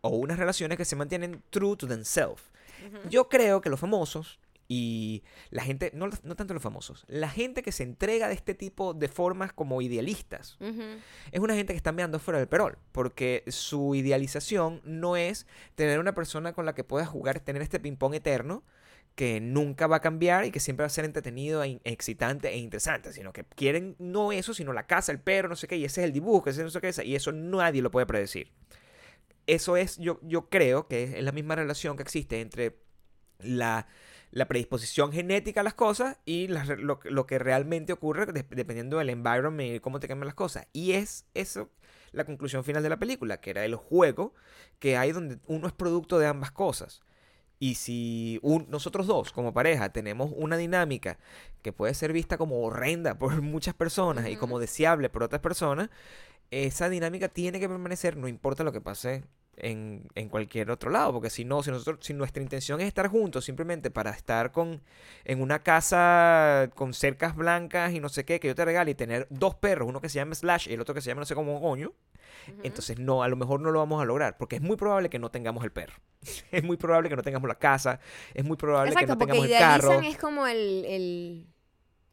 [0.00, 2.42] o unas relaciones que se mantienen true to themselves.
[3.08, 4.38] Yo creo que los famosos
[4.76, 8.54] y la gente, no, no tanto los famosos, la gente que se entrega de este
[8.54, 10.58] tipo de formas como idealistas,
[11.30, 15.46] es una gente que está meando fuera del perol, porque su idealización no es
[15.76, 18.64] tener una persona con la que puedas jugar, tener este ping-pong eterno,
[19.14, 22.56] que nunca va a cambiar y que siempre va a ser entretenido, e excitante e
[22.56, 25.84] interesante, sino que quieren no eso, sino la casa, el perro, no sé qué, y
[25.84, 28.50] ese es el dibujo, ese es no sé qué, y eso nadie lo puede predecir.
[29.46, 32.76] Eso es, yo, yo creo que es la misma relación que existe entre
[33.38, 33.86] la,
[34.34, 38.98] la predisposición genética a las cosas y las lo, lo que realmente ocurre de- dependiendo
[38.98, 40.66] del environment y cómo te cambian las cosas.
[40.72, 41.70] Y es eso
[42.12, 44.34] la conclusión final de la película, que era el juego
[44.80, 47.02] que hay donde uno es producto de ambas cosas.
[47.60, 51.18] Y si un- nosotros dos, como pareja, tenemos una dinámica
[51.62, 55.90] que puede ser vista como horrenda por muchas personas y como deseable por otras personas,
[56.50, 59.24] esa dinámica tiene que permanecer, no importa lo que pase
[59.58, 63.08] en, en cualquier otro lado, porque si no, si nosotros, si nuestra intención es estar
[63.08, 64.82] juntos simplemente para estar con
[65.24, 68.94] en una casa con cercas blancas y no sé qué, que yo te regale y
[68.94, 71.26] tener dos perros, uno que se llama Slash y el otro que se llama no
[71.26, 71.92] sé cómo coño,
[72.62, 75.18] entonces no, a lo mejor no lo vamos a lograr, porque es muy probable que
[75.18, 75.94] no tengamos el perro,
[76.50, 78.00] es muy probable que no tengamos la casa,
[78.34, 80.00] es muy probable que no tengamos el carro.
[80.00, 81.46] es como el, el,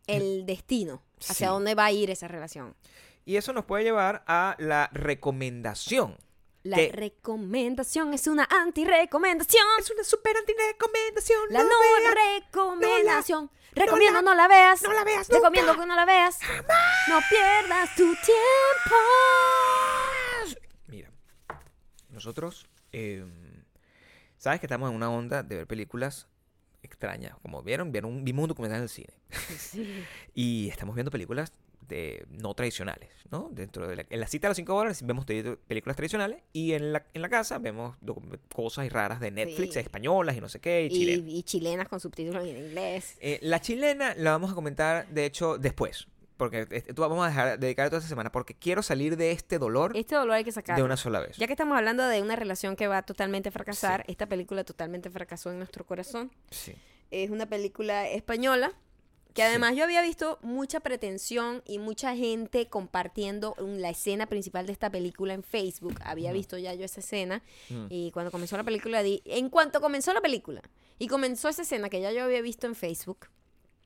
[0.07, 1.51] el destino, hacia Sí.
[1.51, 2.75] dónde va a ir esa relación.
[3.25, 6.17] Y eso nos puede llevar a la recomendación.
[6.63, 6.91] La ¿Qué?
[6.91, 9.63] recomendación es una anti-recomendación.
[9.79, 11.39] Es una super anti-recomendación.
[11.49, 13.49] La no no, veas, recomendación.
[13.73, 14.83] Recomiendo no la veas.
[14.83, 15.83] no la veas Recomiendo nunca.
[15.83, 16.39] que no la veas.
[17.07, 18.95] No pierdas tu tiempo.
[20.87, 21.09] Mira,
[22.09, 23.25] nosotros, eh,
[24.37, 26.27] sabes que estamos en una onda de ver películas
[26.83, 27.35] extrañas.
[27.41, 29.13] Como vieron, vieron vimos un documental en el cine.
[30.35, 31.51] Y estamos viendo películas
[31.91, 33.49] de, no tradicionales, ¿no?
[33.51, 36.93] Dentro de la, en la cita de los 5 dólares vemos películas tradicionales y en
[36.93, 37.95] la, en la casa vemos
[38.53, 39.79] cosas raras de Netflix, Sí.
[39.79, 41.29] españolas y no sé qué, y, Y, chilenas.
[41.29, 43.17] y chilenas con subtítulos en inglés.
[43.19, 46.07] Eh, la chilena la vamos a comentar, de hecho, después.
[46.37, 46.65] Porque
[46.95, 50.15] tú vamos a dejar dedicar toda esta semana porque quiero salir de este dolor Este
[50.15, 50.81] dolor hay que sacarlo.
[50.81, 51.37] de una sola vez.
[51.37, 55.11] Ya que estamos hablando de una relación que va totalmente a fracasar, esta película totalmente
[55.11, 56.31] fracasó en nuestro corazón.
[56.49, 56.73] Sí.
[57.11, 58.73] Es una película española
[59.33, 59.47] que Sí.
[59.47, 64.89] además yo había visto mucha pretensión y mucha gente compartiendo la escena principal de esta
[64.89, 65.95] película en Facebook.
[66.03, 67.85] Había visto ya yo esa escena Mm.
[67.89, 70.61] y cuando comenzó la película di, en cuanto comenzó la película
[70.99, 73.27] y comenzó esa escena que ya yo había visto en Facebook,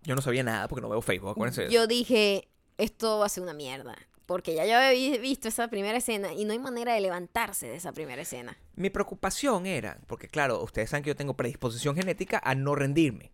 [0.04, 3.42] Yo no sabía nada porque no veo Facebook, acuérdense yo dije, esto va a ser
[3.44, 3.96] una mierda.
[4.28, 7.68] Porque ya yo había vi- visto esa primera escena y no hay manera de levantarse
[7.68, 8.58] de esa primera escena.
[8.76, 13.32] Mi preocupación era, porque claro, ustedes saben que yo tengo predisposición genética a no rendirme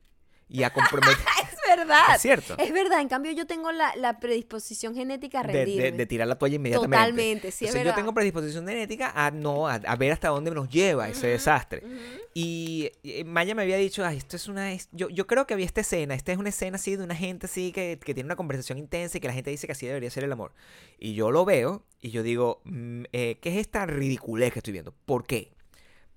[0.49, 1.15] y a comprometer.
[1.69, 2.15] Es verdad.
[2.15, 2.55] es cierto.
[2.57, 5.83] Es verdad, en cambio yo tengo la, la predisposición genética a De, rendirme.
[5.83, 6.97] de- de tirar la toalla inmediatamente.
[6.97, 7.95] Totalmente, sí, es Entonces, yo verdad.
[7.95, 11.83] tengo predisposición genética a no, a, a ver hasta dónde nos lleva ese desastre.
[11.85, 11.95] Ujú.
[12.33, 14.71] Y eh, Maya me había dicho, Ay, esto es una...
[14.73, 14.89] es-".
[14.91, 17.45] Yo, yo creo que había esta escena, esta es una escena así de una gente
[17.45, 20.09] así que, que tiene una conversación intensa y que la gente dice que así debería
[20.09, 20.53] ser el amor.
[20.99, 24.73] Y yo lo veo y yo digo, mm, eh, ¿qué es esta ridiculez que estoy
[24.73, 24.93] viendo?
[25.05, 25.51] ¿Por qué?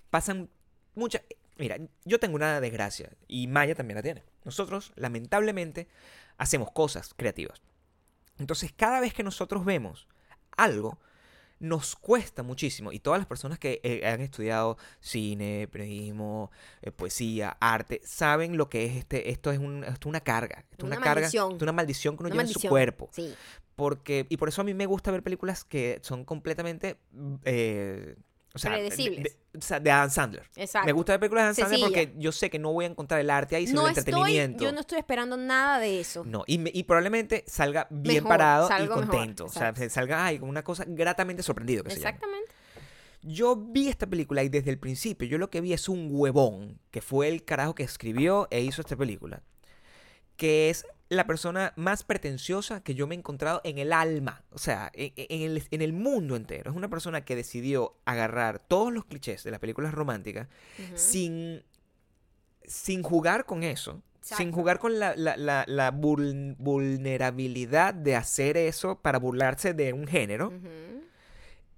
[0.09, 0.49] Pasan
[0.95, 1.21] muchas...
[1.57, 4.23] Mira, yo tengo una desgracia y Maya también la tiene.
[4.45, 5.87] Nosotros, lamentablemente,
[6.37, 7.61] hacemos cosas creativas.
[8.37, 10.07] Entonces, cada vez que nosotros vemos
[10.55, 10.99] algo,
[11.59, 12.91] nos cuesta muchísimo.
[12.91, 18.69] Y todas las personas que eh, han estudiado cine, periodismo, eh, poesía, arte, saben lo
[18.69, 19.29] que es este.
[19.31, 20.65] Esto es, un- esto es una carga.
[20.71, 21.21] Esto es Una una, carga.
[21.21, 21.45] maldición.
[21.53, 23.09] Esto es una maldición que uno Una lleva en su cuerpo.
[23.13, 23.33] Sí.
[23.77, 26.97] Porque, y por eso a mí me gusta ver películas que son completamente.
[27.45, 28.15] eh,
[28.55, 29.23] o sea, Predecibles.
[29.53, 30.49] De, o sea, de Adam Sandler.
[30.55, 30.85] Exacto.
[30.87, 32.07] Me gusta ver películas de Adam Sandler Sencilla.
[32.07, 34.11] porque yo sé que no voy a encontrar el arte ahí, sino no el estoy,
[34.13, 34.63] entretenimiento.
[34.63, 36.23] yo no estoy esperando nada de eso.
[36.25, 39.45] No, y, me- y probablemente salga bien Mejor, parado y mejor, contento.
[39.45, 41.83] o sea, salga ay, con una cosa gratamente sorprendido.
[41.83, 41.97] Que se.
[41.97, 42.51] Exactamente.
[43.21, 46.79] Yo vi esta película y desde el principio yo lo que vi es un huevón,
[46.91, 49.41] que fue el carajo que escribió e hizo esta película,
[50.37, 54.57] que es la persona más pretenciosa que yo me he encontrado en el alma, o
[54.57, 56.71] sea, en, en el, en el mundo entero.
[56.71, 60.47] Es una persona que decidió agarrar todos los clichés de las películas románticas
[60.95, 61.63] sin,
[62.63, 64.01] sin jugar con eso.
[64.37, 69.93] Sin jugar con la, la- la- la vul- vulnerabilidad de hacer eso para burlarse de
[69.93, 70.51] un género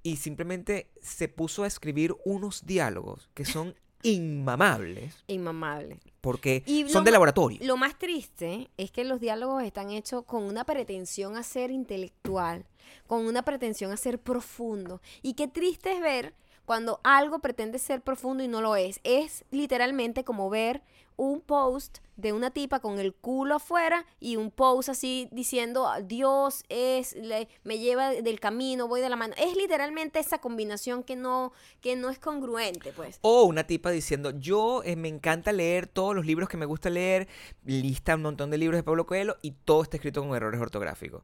[0.04, 6.00] y simplemente se puso a escribir unos diálogos que son inmamables Inmamable.
[6.22, 7.60] porque Y son de laboratorio.
[7.62, 12.66] Lo más triste es que los diálogos están hechos con una pretensión a ser intelectual,
[13.08, 15.02] con una pretensión a ser profundo.
[15.22, 16.34] Y qué triste es ver
[16.66, 19.00] cuando algo pretende ser profundo y no lo es.
[19.04, 20.82] Es literalmente como ver
[21.18, 26.64] un post de una tipa con el culo afuera y un post así diciendo Dios
[26.70, 29.34] es le- me lleva del camino, voy de la mano.
[29.38, 31.52] Es literalmente esa combinación que no
[31.82, 33.20] que no es congruente, pues.
[33.22, 36.90] O una tipa diciendo, yo eh, me encanta leer todos los libros que me gusta
[36.90, 37.28] leer,
[37.66, 41.24] lista un montón de libros de Pablo Coelho y todo está escrito con errores ortográficos.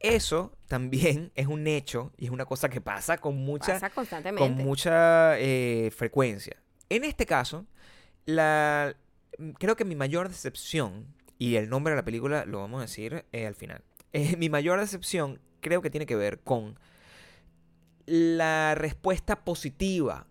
[0.00, 4.04] Eso también es un hecho y es una cosa que pasa con mucha, Pasa con
[4.04, 4.62] constantemente.
[4.62, 6.56] mucha eh, frecuencia.
[6.90, 7.64] En este caso,
[8.26, 8.94] la,
[9.58, 11.06] creo que mi mayor decepción,
[11.38, 13.82] y el nombre de la película lo vamos a decir eh, al final,
[14.12, 16.78] eh, mi mayor decepción creo que tiene que ver con
[18.06, 20.26] la respuesta positiva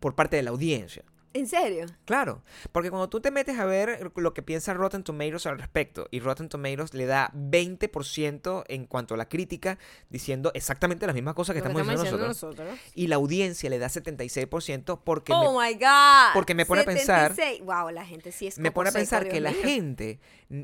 [0.00, 1.04] por parte de la audiencia.
[1.32, 1.86] ¿En serio?
[2.06, 6.08] Claro, porque cuando tú te metes a ver lo que piensa Rotten Tomatoes al respecto,
[6.10, 9.78] y Rotten Tomatoes le da 20% en cuanto a la crítica,
[10.08, 12.92] diciendo exactamente las mismas cosas que estamos diciendo diciendo nosotros, nosotros.
[12.94, 16.34] y la audiencia le da 76% porque Oh me, my God.
[16.34, 17.64] porque me pone a pensar- 76.
[17.64, 20.18] Wow, la gente sí es me pone a pensar que la gente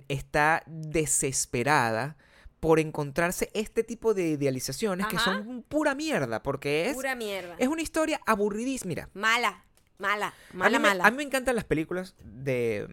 [0.08, 2.16] está desesperada
[2.60, 7.54] por encontrarse este tipo de idealizaciones que son pura mierda, porque es, Pura mierda.
[7.58, 8.88] es una historia aburridísima.
[8.88, 9.64] Mira, Mala,
[9.98, 11.06] mala, a mala, me, mala.
[11.06, 12.86] a mí me encantan las películas de,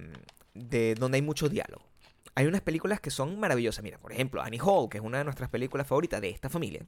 [0.53, 1.83] de donde hay mucho diálogo.
[2.35, 3.83] Hay unas películas que son maravillosas.
[3.83, 6.85] Mira, por ejemplo, Annie Hall, que es una de nuestras películas favoritas de esta familia.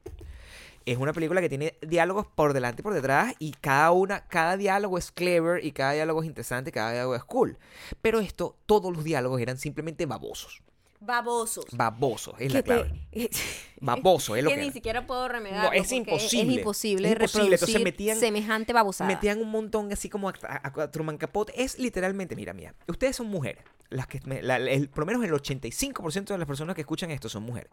[0.85, 4.55] Es una película que tiene diálogos por delante y por detrás y cada una, cada
[4.57, 7.57] diálogo es clever y cada diálogo es interesante, cada diálogo es cool.
[8.01, 10.61] Pero esto, todos los diálogos eran simplemente babosos.
[11.05, 11.65] Babosos.
[11.71, 13.07] Babosos, es Que la clave.
[13.11, 13.29] te-
[13.81, 14.73] Baboso, es lo que que ni era.
[14.73, 15.65] siquiera puedo remediar.
[15.65, 16.53] No, es imposible.
[16.53, 17.55] Es imposible Es imposible.
[17.55, 19.07] Entonces metían- semejante babosada.
[19.09, 21.53] Metían un montón así como a, a- a Truman Capote.
[21.61, 23.63] Es literalmente, mira, mira, ustedes son mujeres.
[23.89, 27.11] Las que, me- la- el- por lo menos el 85% de las personas que escuchan
[27.11, 27.69] esto son mujeres.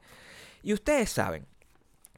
[0.63, 1.47] Y ustedes saben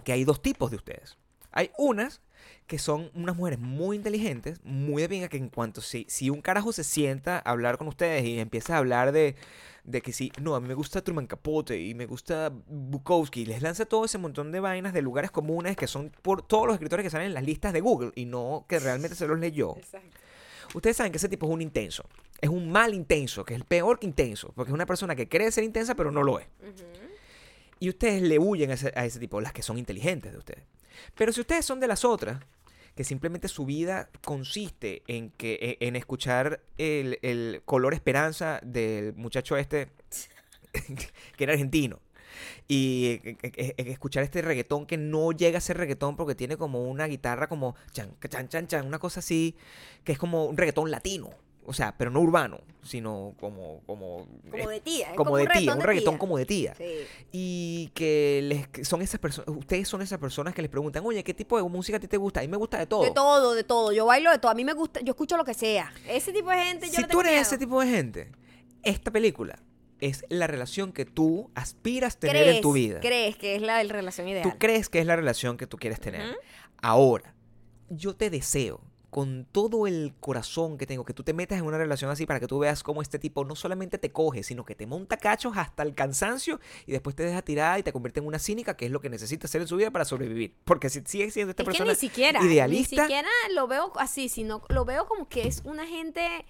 [0.02, 1.16] que hay dos tipos de ustedes.
[1.52, 2.20] Hay unas
[2.66, 6.40] que son unas mujeres muy inteligentes, muy de pinga, que en cuanto si, si un
[6.40, 9.36] carajo se sienta a hablar con ustedes y empieza a hablar de,
[9.84, 13.46] de que sí, no, a mí me gusta Truman Capote y me gusta Bukowski, y
[13.46, 16.74] les lanza todo ese montón de vainas de lugares comunes que son por todos los
[16.74, 19.76] escritores que salen en las listas de Google y no que realmente se los leyó.
[19.76, 20.18] Exacto.
[20.72, 22.04] Ustedes saben que ese tipo es un intenso.
[22.40, 25.28] Es un mal intenso, que es el peor que intenso, porque es una persona que
[25.28, 26.46] cree ser intensa pero no lo es.
[27.78, 30.64] Y ustedes le huyen a ese, a ese tipo, las que son inteligentes de ustedes.
[31.14, 32.40] Pero si ustedes son de las otras,
[32.94, 39.14] que simplemente su vida consiste en, que, e, en escuchar el, el color esperanza del
[39.14, 39.88] muchacho este,
[41.36, 42.00] que era argentino.
[42.66, 46.82] Y eh, eh, escuchar este reggaetón que no llega a ser reggaetón porque tiene como
[46.84, 49.56] una guitarra como chan, chan, chan, chan, una cosa así,
[50.02, 51.30] que es como un reggaetón latino.
[51.66, 53.80] O sea, pero no urbano, sino como...
[53.86, 55.10] Como, Como de tía.
[55.10, 56.18] es como de tía, reggaetón un reggaetón tía.
[56.18, 56.74] como de tía.
[56.76, 56.84] Sí.
[57.32, 61.24] Y que les, que son esas personas, ustedes son esas personas que les preguntan, oye,
[61.24, 62.40] ¿qué tipo de música a ti te gusta?
[62.40, 63.02] A mí me gusta de todo.
[63.02, 63.92] De todo, de todo.
[63.92, 64.52] Yo bailo de todo.
[64.52, 65.92] A mí me gusta, yo escucho lo que sea.
[66.06, 67.42] Ese tipo de gente, yo si tú eres miedo.
[67.42, 68.32] ese tipo de gente,
[68.82, 69.58] esta película
[70.00, 73.00] es la relación que tú aspiras tener en tu vida.
[73.00, 74.42] ¿Crees que es la relación ideal?
[74.42, 76.36] Tú crees que es la relación que tú quieres tener.
[76.82, 77.34] Ahora,
[77.88, 78.82] yo te deseo
[79.14, 82.40] con todo el corazón que tengo que tú te metas en una relación así para
[82.40, 85.56] que tú veas cómo este tipo no solamente te coge, sino que te monta cachos
[85.56, 88.86] hasta el cansancio y después te deja tirada y te convierte en una cínica, que
[88.86, 90.56] es lo que necesita hacer en su vida para sobrevivir.
[90.64, 93.92] Porque si sigue siendo esta es que persona ni siquiera, idealista, ni siquiera lo veo
[94.00, 96.44] así, sino lo veo como que es una gente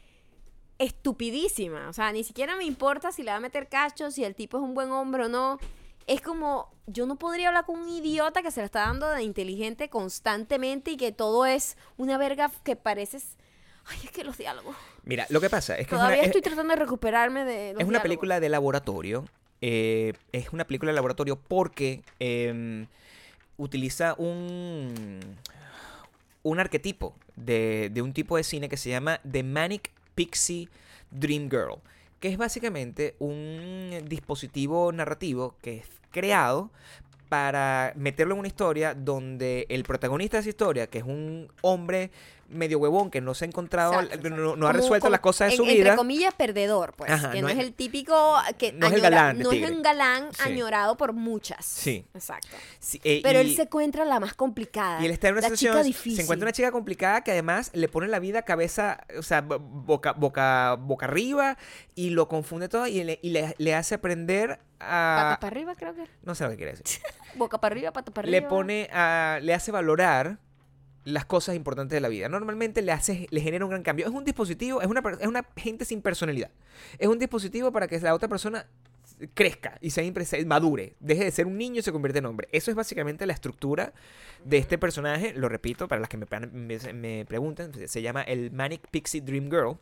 [0.79, 1.91] estupidísima.
[1.91, 4.57] O sea, ni siquiera me importa si le va a meter cachos, si el tipo
[4.57, 5.59] es un buen hombre o no.
[6.07, 9.23] Es como, yo no podría hablar con un idiota que se le está dando de
[9.23, 13.37] inteligente constantemente y que todo es una verga que pareces...
[13.87, 14.75] Ay, es que los diálogos.
[15.05, 17.83] mira, lo que pasa es que es Todavía es- estoy tratando de recuperarme de los
[17.83, 18.03] es una diálogos.
[18.03, 19.25] película de laboratorio.
[19.61, 22.87] eh, es una película de laboratorio porque em,
[23.59, 25.21] utiliza un,
[26.43, 30.69] un arquetipo de, de un tipo de cine que se llama The Manic Pixie
[31.11, 31.79] Dream Girl,
[32.25, 36.71] que es básicamente un dispositivo narrativo que es creado
[37.29, 42.11] para meterlo en una historia donde el protagonista de esa historia, que es un hombre
[42.49, 44.37] medio huevón que no se ha encontrado, Exacto, exacto.
[44.37, 45.97] no, no ha resuelto como las cosas de en- su Entre vida.
[45.97, 47.11] comillas, perdedor, pues.
[47.11, 49.53] Ajá, que no no, es es- el típico que no es el añora- galán no
[49.53, 50.43] es un galán Sí.
[50.45, 51.65] añorado por muchas.
[51.65, 52.05] Sí.
[52.15, 52.49] Exacto.
[52.79, 55.01] Sí, eh, Pero y- él se encuentra la más complicada.
[55.03, 57.71] Y él está en una la situación, chica se encuentra una chica complicada que además
[57.75, 61.57] le pone la vida cabeza, o sea, bo- boca, boca, boca arriba
[61.95, 65.39] y lo confunde todo y le, y le, le hace aprender a...
[65.41, 66.05] para arriba, creo que.
[66.23, 67.01] No sé lo que quiere decir.
[67.37, 68.41] Boca para arriba, pata para arriba.
[68.43, 69.39] Le pone a...
[69.43, 70.39] Le hace valorar
[71.05, 72.29] las cosas importantes de la vida.
[72.29, 74.07] Normalmente le hace, le genera un gran cambio.
[74.07, 76.51] Es un dispositivo, es una, es una gente sin personalidad.
[76.99, 78.67] Es un dispositivo para que la otra persona
[79.35, 82.27] crezca y se, impre- se madure, deje de ser un niño y se convierte en
[82.27, 82.49] hombre.
[82.53, 83.93] Eso es básicamente la estructura
[84.45, 85.35] de este personaje.
[85.35, 89.21] Lo repito, para las que me, plan- me, me preguntan, se llama el Manic Pixie
[89.21, 89.77] Dream Girl.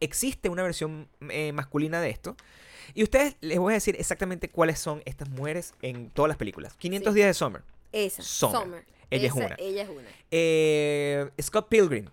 [0.00, 2.36] Existe una versión eh, masculina de esto.
[2.94, 6.74] Y ustedes les voy a decir exactamente cuáles son estas mujeres en todas las películas.
[6.78, 7.16] 500 Sí.
[7.16, 7.62] días de Summer.
[7.92, 8.22] Esa.
[8.22, 8.60] Summer.
[8.62, 8.84] Summer.
[9.10, 9.56] Ella es una.
[9.58, 10.08] Ella es una.
[10.30, 12.06] Eh, Scott Pilgrim.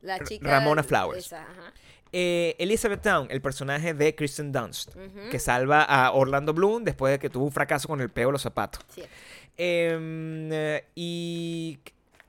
[0.00, 0.48] La chica.
[0.48, 1.26] Ramona Flowers.
[1.26, 1.72] Esa, ajá.
[2.12, 4.94] Eh, Elizabeth Town, el personaje de Kristen Dunst,
[5.30, 8.32] que salva a Orlando Bloom después de que tuvo un fracaso con el peo de
[8.32, 8.80] los zapatos.
[8.88, 9.02] Sí.
[9.56, 11.78] Em, eh, y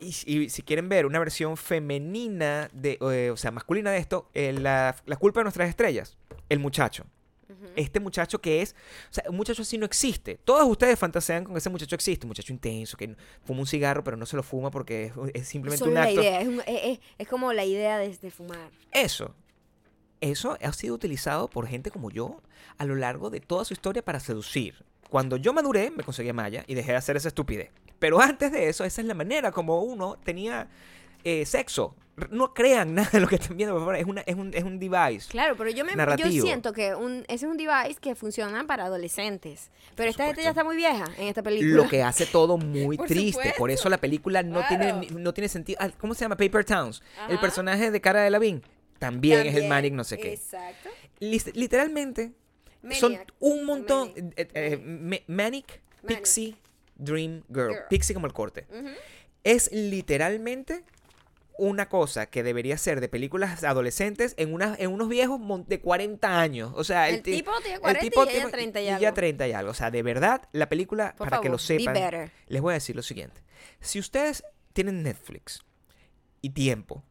[0.02, 4.30] y, y si quieren ver una versión femenina, de, eh, o sea, masculina de esto,
[4.34, 6.18] la, la culpa de nuestras estrellas,
[6.50, 7.06] el muchacho.
[7.76, 8.76] Este muchacho que es,
[9.10, 10.40] o sea, un muchacho así no existe.
[10.44, 14.04] Todos ustedes fantasean con que ese muchacho existe, un muchacho intenso que fuma un cigarro
[14.04, 16.22] pero no se lo fuma porque es, es simplemente Solo un acto.
[16.22, 18.70] idea, es, un- es- es- es como la idea de, de fumar.
[18.92, 19.34] Eso,
[20.22, 22.42] eso ha sido utilizado por gente como yo
[22.78, 24.84] a lo largo de toda su historia para seducir.
[25.10, 27.72] Cuando yo maduré, me conseguí a Maya y dejé de hacer esa estupidez.
[27.98, 30.70] Pero antes de eso, esa es la manera como uno tenía
[31.24, 31.96] eh, sexo.
[32.32, 33.96] No crean nada de lo que están viendo, por favor.
[33.96, 35.30] Es, una, es, un, es un device.
[35.30, 38.86] Claro, pero yo me yo siento que un, ese es un device que funciona para
[38.86, 39.70] adolescentes.
[39.96, 41.84] Pero esta gente ya está muy vieja en esta película.
[41.84, 43.54] Lo que hace todo muy Por triste.
[43.58, 45.20] Por eso la película no, tiene, Claro.
[45.20, 45.78] no tiene sentido.
[45.82, 46.36] Ah, ¿Cómo se llama?
[46.38, 47.02] Paper Towns.
[47.30, 48.62] El personaje de cara de Lavín
[48.98, 50.34] también, es el También, Manic no sé qué.
[50.34, 50.90] Exacto.
[51.20, 52.32] Literalmente,
[53.00, 54.10] son un montón.
[54.10, 54.34] Manic.
[54.40, 56.56] eh, eh, me- Manic, Pixie,
[56.96, 57.70] Dream Girl.
[57.72, 57.84] Girl.
[57.90, 58.66] Pixie como el corte.
[59.44, 60.84] Es literalmente
[61.60, 66.40] una cosa que debería ser de películas adolescentes en, unas en unos viejos de 40
[66.40, 66.72] años.
[66.76, 68.96] O sea, El ti- tipo tiene el 40 tipo y ella tiene- 30 y ya
[68.96, 69.14] algo.
[69.14, 69.72] 30 y algo.
[69.72, 72.76] O sea, de verdad, la película, Por para que lo be sepan, les voy a
[72.76, 73.42] decir lo siguiente.
[73.82, 74.44] Si ustedes
[74.74, 75.64] tienen Netflix
[76.42, 77.04] y tiempo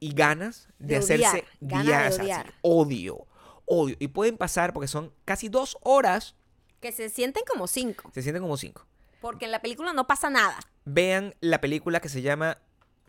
[0.00, 3.26] y ganas de, De hacerse odiar, ganas de odio,
[3.66, 3.96] odio.
[4.00, 6.34] Y pueden pasar porque son casi dos horas,
[6.80, 8.10] Que se sienten como cinco.
[8.12, 8.86] se sienten como cinco.
[9.20, 10.58] Porque en la película no pasa nada.
[10.84, 12.58] Vean la película que se llama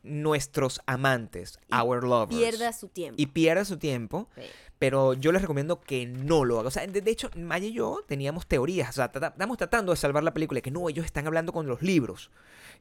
[0.03, 2.37] Nuestros Amantes, Y Our Lovers.
[2.39, 3.15] Pierda su tiempo.
[3.21, 4.41] y pierda su tiempo, Sí.
[4.79, 6.67] pero yo les recomiendo que no lo hagan.
[6.67, 9.97] O sea, de, de hecho, Maya y yo teníamos teorías, o sea, estamos tratando de
[9.97, 12.29] salvar la película, que no, ellos están hablando con los libros.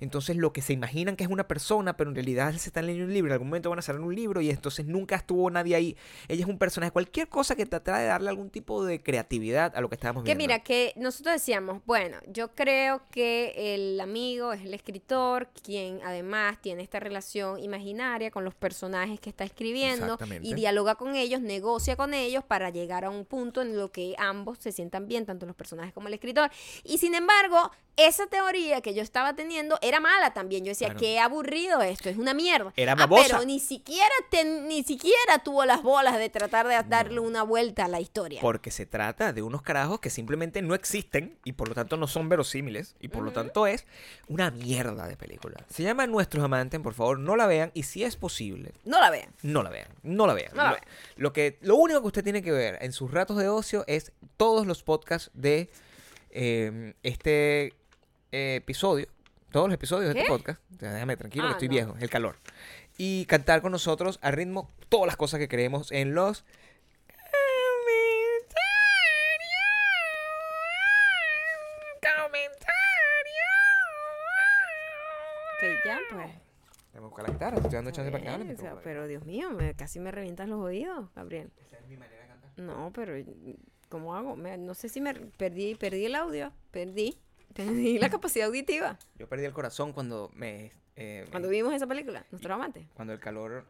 [0.03, 3.07] Entonces, lo que se imaginan que es una persona, pero en realidad se están leyendo
[3.07, 5.77] un libro, en algún momento van a salir un libro y entonces nunca estuvo nadie
[5.77, 5.97] ahí.
[6.27, 9.81] Ella es un personaje, cualquier cosa que trata de darle algún tipo de creatividad a
[9.81, 10.43] lo que estábamos Que viendo.
[10.43, 16.61] mira, que nosotros decíamos, bueno, yo creo que el amigo es el escritor, quien además
[16.61, 21.95] tiene esta relación imaginaria con los personajes que está escribiendo y dialoga con ellos, negocia
[21.95, 25.47] con ellos para llegar a un punto en lo que ambos se sientan bien, tanto
[25.47, 26.51] los personajes como el escritor.
[26.83, 30.65] Y sin embargo, esa teoría que yo estaba teniendo era mala también.
[30.65, 31.01] Yo decía, Claro.
[31.01, 32.73] qué aburrido esto, es una mierda.
[32.77, 33.25] Era Ah, babosa.
[33.29, 37.85] pero ni siquiera, te- ni siquiera tuvo las bolas de tratar de darle una vuelta
[37.85, 38.41] a la historia.
[38.41, 42.07] Porque se trata de unos carajos que simplemente no existen y por lo tanto no
[42.07, 43.85] son verosímiles y por lo tanto es
[44.27, 45.65] una mierda de película.
[45.69, 49.11] Se llama Nuestros Amantes, por favor, no la vean y si es posible, No la
[49.11, 49.29] vean.
[49.43, 50.51] no la vean, no la vean.
[50.55, 50.87] No la lo, vean.
[51.17, 54.13] lo que, lo único que usted tiene que ver en sus ratos de ocio es
[54.39, 55.69] todos los podcasts de
[56.31, 57.75] eh, este
[58.33, 59.07] eh, episodio,
[59.51, 60.61] todos los episodios de este podcast.
[60.71, 61.73] Déjame tranquilo, que Ah, estoy no.
[61.73, 62.37] viejo, el calor.
[62.99, 66.45] Y cantar con nosotros al ritmo todas las cosas que creemos en los
[75.61, 76.27] Que ya, pues.
[76.93, 79.75] Voy a buscar la guitarra, estoy dando chance para que hable, pero Dios mío, me-
[79.75, 81.51] casi me revientas los oídos, Gabriel.
[81.57, 82.51] Esa es mi manera de cantar.
[82.57, 83.15] No, pero
[83.89, 84.37] ¿cómo hago?
[84.37, 87.17] Me- no sé si me perdí, perdí el audio, perdí,
[87.57, 88.99] perdí la capacidad auditiva.
[89.17, 90.73] Yo perdí el corazón cuando me...
[90.97, 92.89] eh, Cuando vimos esa película, nuestro amante.
[92.95, 93.65] cuando el calor...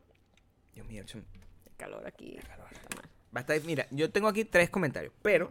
[0.74, 2.36] Dios mío, El calor aquí.
[2.36, 3.08] está mal.
[3.30, 5.50] Basta, mira, yo tengo aquí tres comentarios, pero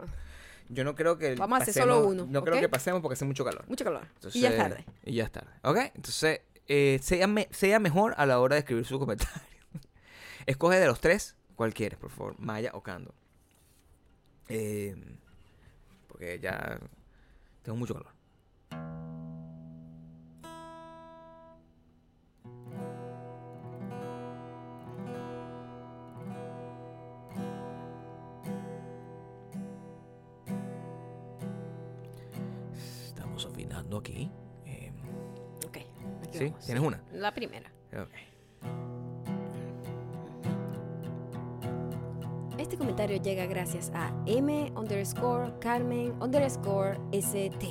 [0.68, 3.14] yo no creo que Vamos a hacer pasemos- solo uno, No creo que pasemos porque
[3.14, 3.64] hace mucho calor.
[3.68, 4.02] Mucho calor.
[4.14, 4.84] Entonces- y ya es tarde.
[5.04, 5.50] Y ya es tarde.
[5.62, 5.76] ¿Ok?
[5.94, 9.34] Entonces, eh, sea, me- sea mejor a la hora de escribir su comentario.
[10.46, 12.34] Escoge de los tres cuál quieres, por favor.
[12.38, 13.14] Maya o Cando.
[14.48, 14.96] Eh,
[16.08, 16.78] porque ya
[17.62, 18.12] tengo mucho calor.
[34.02, 34.30] Aquí.
[34.66, 34.92] Eh,
[35.66, 35.76] Ok.
[36.22, 36.44] aquí ¿Sí?
[36.46, 36.64] vamos.
[36.66, 37.00] ¿Tienes una?
[37.12, 37.70] La primera.
[37.92, 38.08] ok.
[42.58, 47.66] Este comentario llega gracias a M underscore Carmen underscore ST.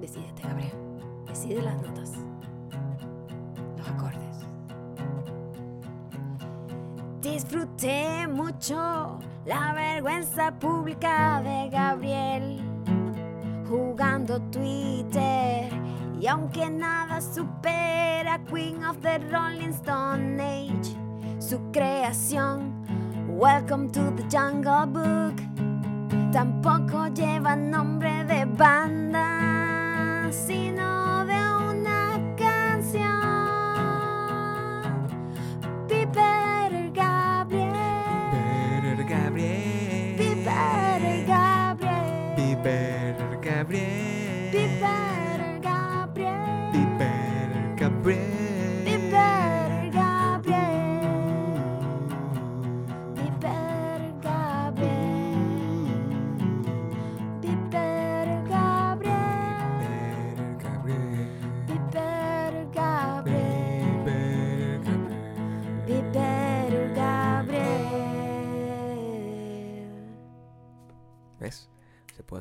[0.00, 0.72] Decídete, Gabriel.
[1.26, 2.12] Decide las notas.
[3.76, 4.36] Los acordes.
[7.22, 12.60] Disfruté mucho la vergüenza pública de Gabriel
[13.68, 15.68] jugando Twitter.
[16.20, 20.96] Y aunque nada supera Queen of the Rolling Stone Age,
[21.38, 22.72] su creación,
[23.28, 25.36] Welcome to the Jungle Book,
[26.32, 31.05] tampoco lleva nombre de banda, sino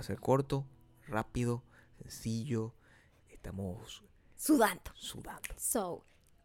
[0.06, 0.66] ser corto,
[1.08, 1.64] rápido,
[2.02, 2.74] sencillo.
[3.30, 4.04] Estamos
[4.36, 4.92] Sudando.
[4.96, 5.42] sudando.
[5.58, 6.04] So,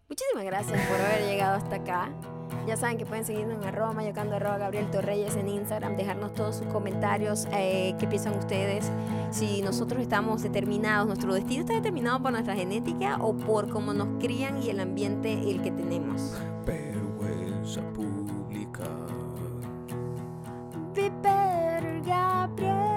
[0.08, 2.10] muchísimas gracias por haber llegado hasta acá.
[2.66, 6.56] Ya saben que pueden seguirnos en arroba mayocando arroba Gabriel Torreyes en Instagram, dejarnos todos
[6.56, 8.90] sus comentarios, eh, qué piensan ustedes,
[9.30, 14.22] si nosotros estamos determinados, nuestro destino está determinado por nuestra genética o por cómo nos
[14.22, 16.38] crían y el ambiente el que tenemos.
[16.64, 18.84] Vergüenza pública.
[20.94, 22.89] Be better, Gabriel.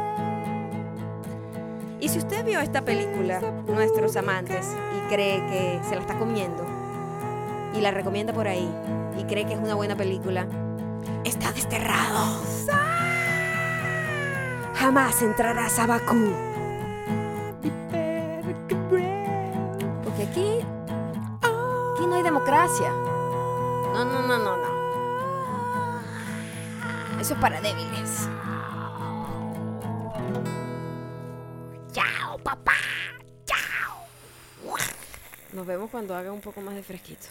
[2.03, 6.65] Y si usted vio esta película, Nuestros Amantes, y cree que se la está comiendo,
[7.73, 8.69] y la recomienda por ahí,
[9.17, 10.45] y cree que es una buena película,
[11.23, 12.41] está desterrado.
[14.75, 16.33] Jamás entrarás a Bakú.
[20.03, 20.59] Porque aquí,
[21.41, 22.89] aquí no hay democracia.
[23.93, 24.73] No, no, no, no, no.
[27.21, 28.27] Eso es para débiles.
[35.53, 37.27] Nos vemos cuando haga un poco más de fresquito.